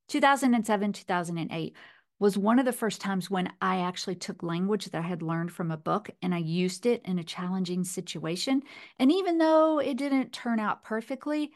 2007, 0.08 0.92
2008 0.92 1.76
was 2.18 2.36
one 2.36 2.58
of 2.58 2.64
the 2.64 2.72
first 2.72 3.00
times 3.00 3.30
when 3.30 3.52
I 3.60 3.80
actually 3.80 4.16
took 4.16 4.42
language 4.42 4.86
that 4.86 4.98
I 4.98 5.06
had 5.06 5.22
learned 5.22 5.52
from 5.52 5.70
a 5.70 5.76
book 5.76 6.10
and 6.20 6.34
I 6.34 6.38
used 6.38 6.84
it 6.84 7.02
in 7.04 7.18
a 7.18 7.24
challenging 7.24 7.84
situation. 7.84 8.62
And 8.98 9.12
even 9.12 9.38
though 9.38 9.78
it 9.78 9.96
didn't 9.96 10.32
turn 10.32 10.60
out 10.60 10.84
perfectly, 10.84 11.52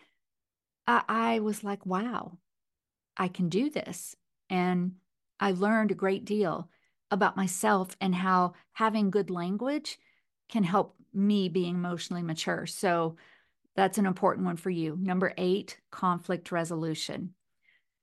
I, 0.86 1.02
I 1.08 1.40
was 1.40 1.64
like, 1.64 1.84
wow, 1.84 2.38
I 3.16 3.28
can 3.28 3.48
do 3.48 3.70
this. 3.70 4.16
And 4.48 4.92
I 5.40 5.52
learned 5.52 5.90
a 5.90 5.94
great 5.94 6.24
deal 6.24 6.70
about 7.14 7.36
myself 7.36 7.96
and 8.00 8.14
how 8.14 8.52
having 8.72 9.10
good 9.10 9.30
language 9.30 9.98
can 10.48 10.64
help 10.64 10.96
me 11.14 11.48
being 11.48 11.76
emotionally 11.76 12.22
mature. 12.22 12.66
So 12.66 13.16
that's 13.76 13.98
an 13.98 14.06
important 14.06 14.46
one 14.46 14.56
for 14.56 14.70
you. 14.70 14.98
Number 15.00 15.32
eight, 15.38 15.78
conflict 15.90 16.52
resolution. 16.52 17.34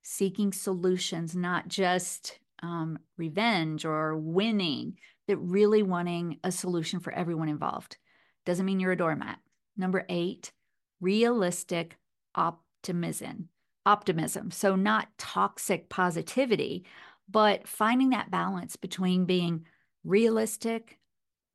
Seeking 0.02 0.52
solutions, 0.52 1.36
not 1.36 1.68
just 1.68 2.40
um, 2.64 3.00
revenge 3.18 3.86
or 3.86 4.18
winning, 4.18 4.98
but 5.28 5.38
really 5.38 5.84
wanting 5.84 6.40
a 6.44 6.52
solution 6.52 7.00
for 7.00 7.14
everyone 7.14 7.50
involved. 7.50 7.98
Doesn't 8.46 8.66
mean 8.66 8.80
you're 8.80 8.92
a 8.94 8.98
doormat. 8.98 9.40
Number 9.78 10.06
eight, 10.10 10.52
realistic 11.00 11.98
optimism. 12.36 13.50
Optimism. 13.86 14.52
So, 14.52 14.76
not 14.76 15.08
toxic 15.18 15.90
positivity, 15.90 16.86
but 17.32 17.68
finding 17.68 18.10
that 18.10 18.32
balance 18.32 18.76
between 18.76 19.26
being 19.26 19.66
realistic 20.04 21.00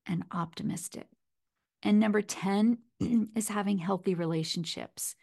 and 0.06 0.24
optimistic. 0.32 1.06
And 1.82 1.98
number 1.98 2.22
10 2.22 2.78
is 3.36 3.48
having 3.48 3.78
healthy 3.78 4.14
relationships. 4.14 5.14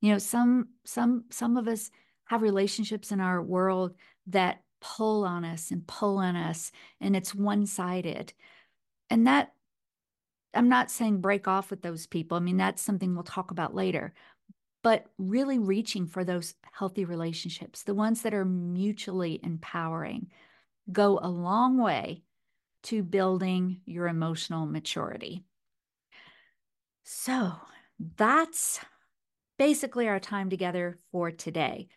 You 0.00 0.12
know, 0.12 0.18
some 0.18 0.68
some 0.84 1.24
some 1.30 1.56
of 1.56 1.68
us 1.68 1.90
have 2.26 2.42
relationships 2.42 3.12
in 3.12 3.20
our 3.20 3.42
world 3.42 3.94
that 4.26 4.62
pull 4.80 5.24
on 5.24 5.44
us 5.44 5.70
and 5.70 5.86
pull 5.86 6.18
on 6.18 6.36
us 6.36 6.72
and 7.00 7.16
it's 7.16 7.34
one-sided. 7.34 8.32
And 9.10 9.26
that 9.26 9.52
I'm 10.54 10.68
not 10.68 10.90
saying 10.90 11.20
break 11.20 11.48
off 11.48 11.70
with 11.70 11.82
those 11.82 12.06
people. 12.06 12.36
I 12.36 12.40
mean, 12.40 12.56
that's 12.56 12.82
something 12.82 13.14
we'll 13.14 13.24
talk 13.24 13.50
about 13.50 13.74
later. 13.74 14.14
But 14.84 15.06
really 15.18 15.58
reaching 15.58 16.06
for 16.06 16.24
those 16.24 16.54
healthy 16.70 17.04
relationships, 17.04 17.82
the 17.82 17.94
ones 17.94 18.22
that 18.22 18.34
are 18.34 18.44
mutually 18.44 19.40
empowering, 19.42 20.28
go 20.92 21.18
a 21.20 21.28
long 21.28 21.78
way 21.78 22.22
to 22.84 23.02
building 23.02 23.80
your 23.86 24.06
emotional 24.06 24.66
maturity. 24.66 25.42
So 27.02 27.54
that's 28.16 28.78
basically 29.58 30.06
our 30.06 30.20
time 30.20 30.50
together 30.50 30.98
for 31.10 31.30
today. 31.30 31.88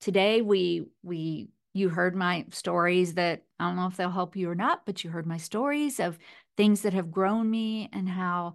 Today 0.00 0.40
we 0.40 0.86
we 1.02 1.48
you 1.74 1.88
heard 1.88 2.14
my 2.14 2.46
stories 2.50 3.14
that 3.14 3.42
I 3.58 3.66
don't 3.66 3.76
know 3.76 3.88
if 3.88 3.96
they'll 3.96 4.10
help 4.10 4.36
you 4.36 4.48
or 4.48 4.54
not, 4.54 4.86
but 4.86 5.02
you 5.02 5.10
heard 5.10 5.26
my 5.26 5.38
stories 5.38 5.98
of 5.98 6.18
things 6.56 6.82
that 6.82 6.92
have 6.92 7.10
grown 7.10 7.50
me 7.50 7.88
and 7.92 8.08
how 8.08 8.54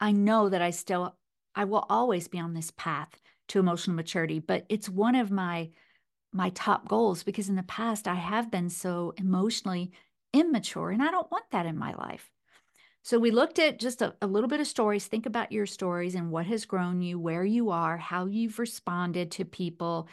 I 0.00 0.12
know 0.12 0.48
that 0.48 0.62
I 0.62 0.70
still, 0.70 1.16
I 1.54 1.64
will 1.64 1.84
always 1.88 2.28
be 2.28 2.38
on 2.38 2.54
this 2.54 2.70
path 2.70 3.20
to 3.48 3.58
emotional 3.58 3.96
maturity, 3.96 4.38
but 4.38 4.66
it's 4.68 4.88
one 4.88 5.14
of 5.14 5.30
my 5.30 5.70
my 6.32 6.50
top 6.50 6.86
goals 6.86 7.24
because 7.24 7.48
in 7.48 7.56
the 7.56 7.62
past 7.64 8.06
I 8.06 8.14
have 8.14 8.52
been 8.52 8.70
so 8.70 9.12
emotionally 9.16 9.90
immature 10.32 10.90
and 10.90 11.02
I 11.02 11.10
don't 11.10 11.30
want 11.30 11.44
that 11.50 11.66
in 11.66 11.76
my 11.76 11.92
life. 11.94 12.30
So 13.02 13.18
we 13.18 13.32
looked 13.32 13.58
at 13.58 13.80
just 13.80 14.00
a, 14.00 14.14
a, 14.22 14.28
little 14.28 14.48
bit 14.48 14.60
of 14.60 14.68
stories. 14.68 15.06
Think 15.06 15.26
about 15.26 15.50
your 15.50 15.66
stories 15.66 16.14
and 16.14 16.30
what 16.30 16.46
has 16.46 16.66
grown 16.66 17.02
you, 17.02 17.18
where 17.18 17.44
you 17.44 17.70
are, 17.70 17.96
how 17.96 18.26
you've 18.26 18.60
responded 18.60 19.32
to 19.32 19.44
people. 19.44 20.06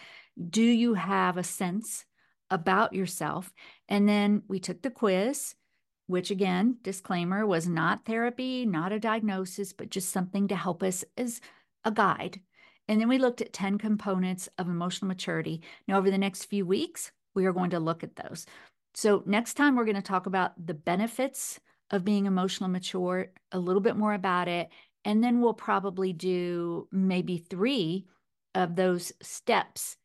Do 0.50 0.64
you 0.64 0.96
have 0.96 1.38
a 1.38 1.44
sense 1.44 2.06
about 2.50 2.94
yourself. 2.94 3.52
And 3.90 4.08
then 4.08 4.44
we 4.48 4.60
took 4.60 4.82
the 4.82 4.90
quiz, 4.90 5.56
which 6.08 6.32
again, 6.32 6.78
disclaimer, 6.82 7.46
was 7.46 7.68
not 7.68 8.06
therapy, 8.06 8.66
not 8.66 8.92
a 8.92 9.00
diagnosis, 9.00 9.74
but 9.74 9.90
just 9.90 10.10
something 10.10 10.48
to 10.48 10.56
help 10.56 10.82
us 10.82 11.06
as 11.18 11.40
a 11.84 11.92
guide. 11.92 12.40
And 12.88 13.00
then 13.00 13.10
we 13.10 13.18
looked 13.18 13.42
at 13.42 13.54
10 13.54 13.78
components 13.78 14.48
of 14.58 14.68
emotional 14.68 15.08
maturity. 15.08 15.62
Now, 15.88 15.98
over 15.98 16.10
the 16.10 16.18
next 16.18 16.46
few 16.46 16.66
weeks, 16.66 17.12
we 17.36 17.46
are 17.46 17.54
going 17.54 17.72
to 17.72 17.80
look 17.80 18.04
at 18.04 18.16
those. 18.16 18.46
So, 18.96 19.24
next 19.26 19.56
time, 19.56 19.76
we're 19.76 19.86
going 19.86 19.96
to 19.96 20.02
talk 20.02 20.26
about 20.26 20.54
the 20.66 20.74
benefits 20.74 21.60
of 21.92 22.06
being 22.06 22.26
emotional 22.26 22.70
mature, 22.70 23.28
a 23.52 23.60
little 23.60 23.82
bit 23.82 23.96
more 23.96 24.14
about 24.14 24.48
it. 24.48 24.70
And 25.06 25.24
then 25.24 25.42
we'll 25.42 25.54
probably 25.54 26.14
do 26.14 26.88
maybe 26.92 27.38
three 27.38 28.06
of 28.56 28.76
those 28.76 29.14
steps 29.22 29.98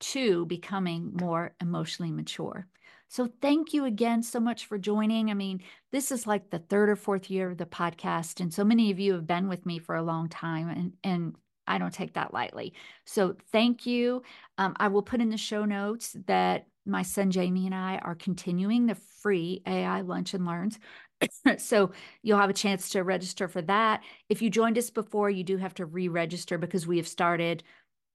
to 0.00 0.44
becoming 0.46 1.12
more 1.14 1.54
emotionally 1.60 2.12
mature. 2.12 2.66
So, 3.14 3.28
thank 3.40 3.72
you 3.72 3.84
again 3.84 4.24
so 4.24 4.40
much 4.40 4.66
for 4.66 4.76
joining. 4.76 5.30
I 5.30 5.34
mean, 5.34 5.62
this 5.92 6.10
is 6.10 6.26
like 6.26 6.50
the 6.50 6.58
third 6.58 6.88
or 6.90 6.96
fourth 6.96 7.30
year 7.30 7.48
of 7.48 7.58
the 7.58 7.64
podcast, 7.64 8.40
and 8.40 8.52
so 8.52 8.64
many 8.64 8.90
of 8.90 8.98
you 8.98 9.12
have 9.12 9.24
been 9.24 9.46
with 9.46 9.64
me 9.64 9.78
for 9.78 9.94
a 9.94 10.02
long 10.02 10.28
time, 10.28 10.68
and, 10.68 10.92
and 11.04 11.36
I 11.64 11.78
don't 11.78 11.94
take 11.94 12.14
that 12.14 12.34
lightly. 12.34 12.74
So, 13.04 13.36
thank 13.52 13.86
you. 13.86 14.22
Um, 14.58 14.74
I 14.80 14.88
will 14.88 15.00
put 15.00 15.20
in 15.20 15.30
the 15.30 15.36
show 15.36 15.64
notes 15.64 16.16
that 16.26 16.66
my 16.86 17.02
son 17.02 17.30
Jamie 17.30 17.66
and 17.66 17.74
I 17.76 17.98
are 17.98 18.16
continuing 18.16 18.86
the 18.86 18.96
free 18.96 19.62
AI 19.64 20.00
Lunch 20.00 20.34
and 20.34 20.44
Learns. 20.44 20.80
so 21.58 21.92
you'll 22.24 22.40
have 22.40 22.50
a 22.50 22.52
chance 22.52 22.88
to 22.90 23.04
register 23.04 23.46
for 23.46 23.62
that. 23.62 24.02
If 24.28 24.42
you 24.42 24.50
joined 24.50 24.76
us 24.76 24.90
before, 24.90 25.30
you 25.30 25.44
do 25.44 25.56
have 25.58 25.74
to 25.74 25.86
re 25.86 26.08
register 26.08 26.58
because 26.58 26.84
we 26.84 26.96
have 26.96 27.06
started 27.06 27.62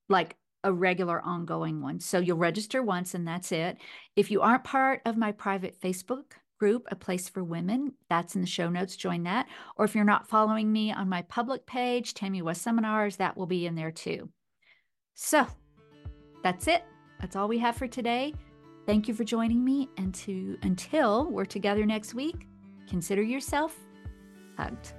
like 0.09 0.35
a 0.63 0.72
regular 0.72 1.22
ongoing 1.22 1.82
one. 1.82 2.00
So 2.00 2.19
you'll 2.19 2.38
register 2.38 2.84
once 2.84 3.13
and 3.13 3.28
that's 3.28 3.52
it. 3.52 3.78
If 4.15 4.30
you 4.30 4.41
aren't 4.41 4.63
part 4.63 5.02
of 5.06 5.17
my 5.17 5.32
private 5.32 5.80
Facebook 5.80 6.34
group, 6.60 6.86
A 6.91 6.95
Place 6.95 7.30
for 7.30 7.43
Women, 7.43 7.93
that's 8.10 8.36
in 8.36 8.41
the 8.41 8.48
show 8.48 8.69
notes, 8.69 8.98
join 8.98 9.24
that. 9.24 9.48
Or 9.78 9.86
if 9.86 9.95
you're 9.95 10.04
not 10.04 10.28
following 10.28 10.72
me 10.72 10.91
on 10.91 11.08
my 11.08 11.22
public 11.24 11.65
page, 11.65 12.13
Tami 12.13 12.41
West 12.41 12.62
Seminars, 12.62 13.15
that 13.15 13.38
will 13.38 13.48
be 13.48 13.65
in 13.65 13.76
there 13.76 13.91
too. 13.91 14.30
So 15.15 15.48
that's 16.43 16.67
it. 16.67 16.84
That's 17.22 17.36
all 17.36 17.48
we 17.48 17.60
have 17.60 17.76
for 17.76 17.88
today. 17.88 18.34
Thank 18.86 19.08
you 19.08 19.13
for 19.13 19.24
joining 19.24 19.63
me. 19.63 19.89
And 19.98 20.13
to 20.15 20.58
until 20.63 21.30
we're 21.30 21.45
together 21.45 21.86
next 21.86 22.13
week, 22.13 22.48
consider 22.88 23.22
yourself 23.22 23.78
hugged. 24.58 24.93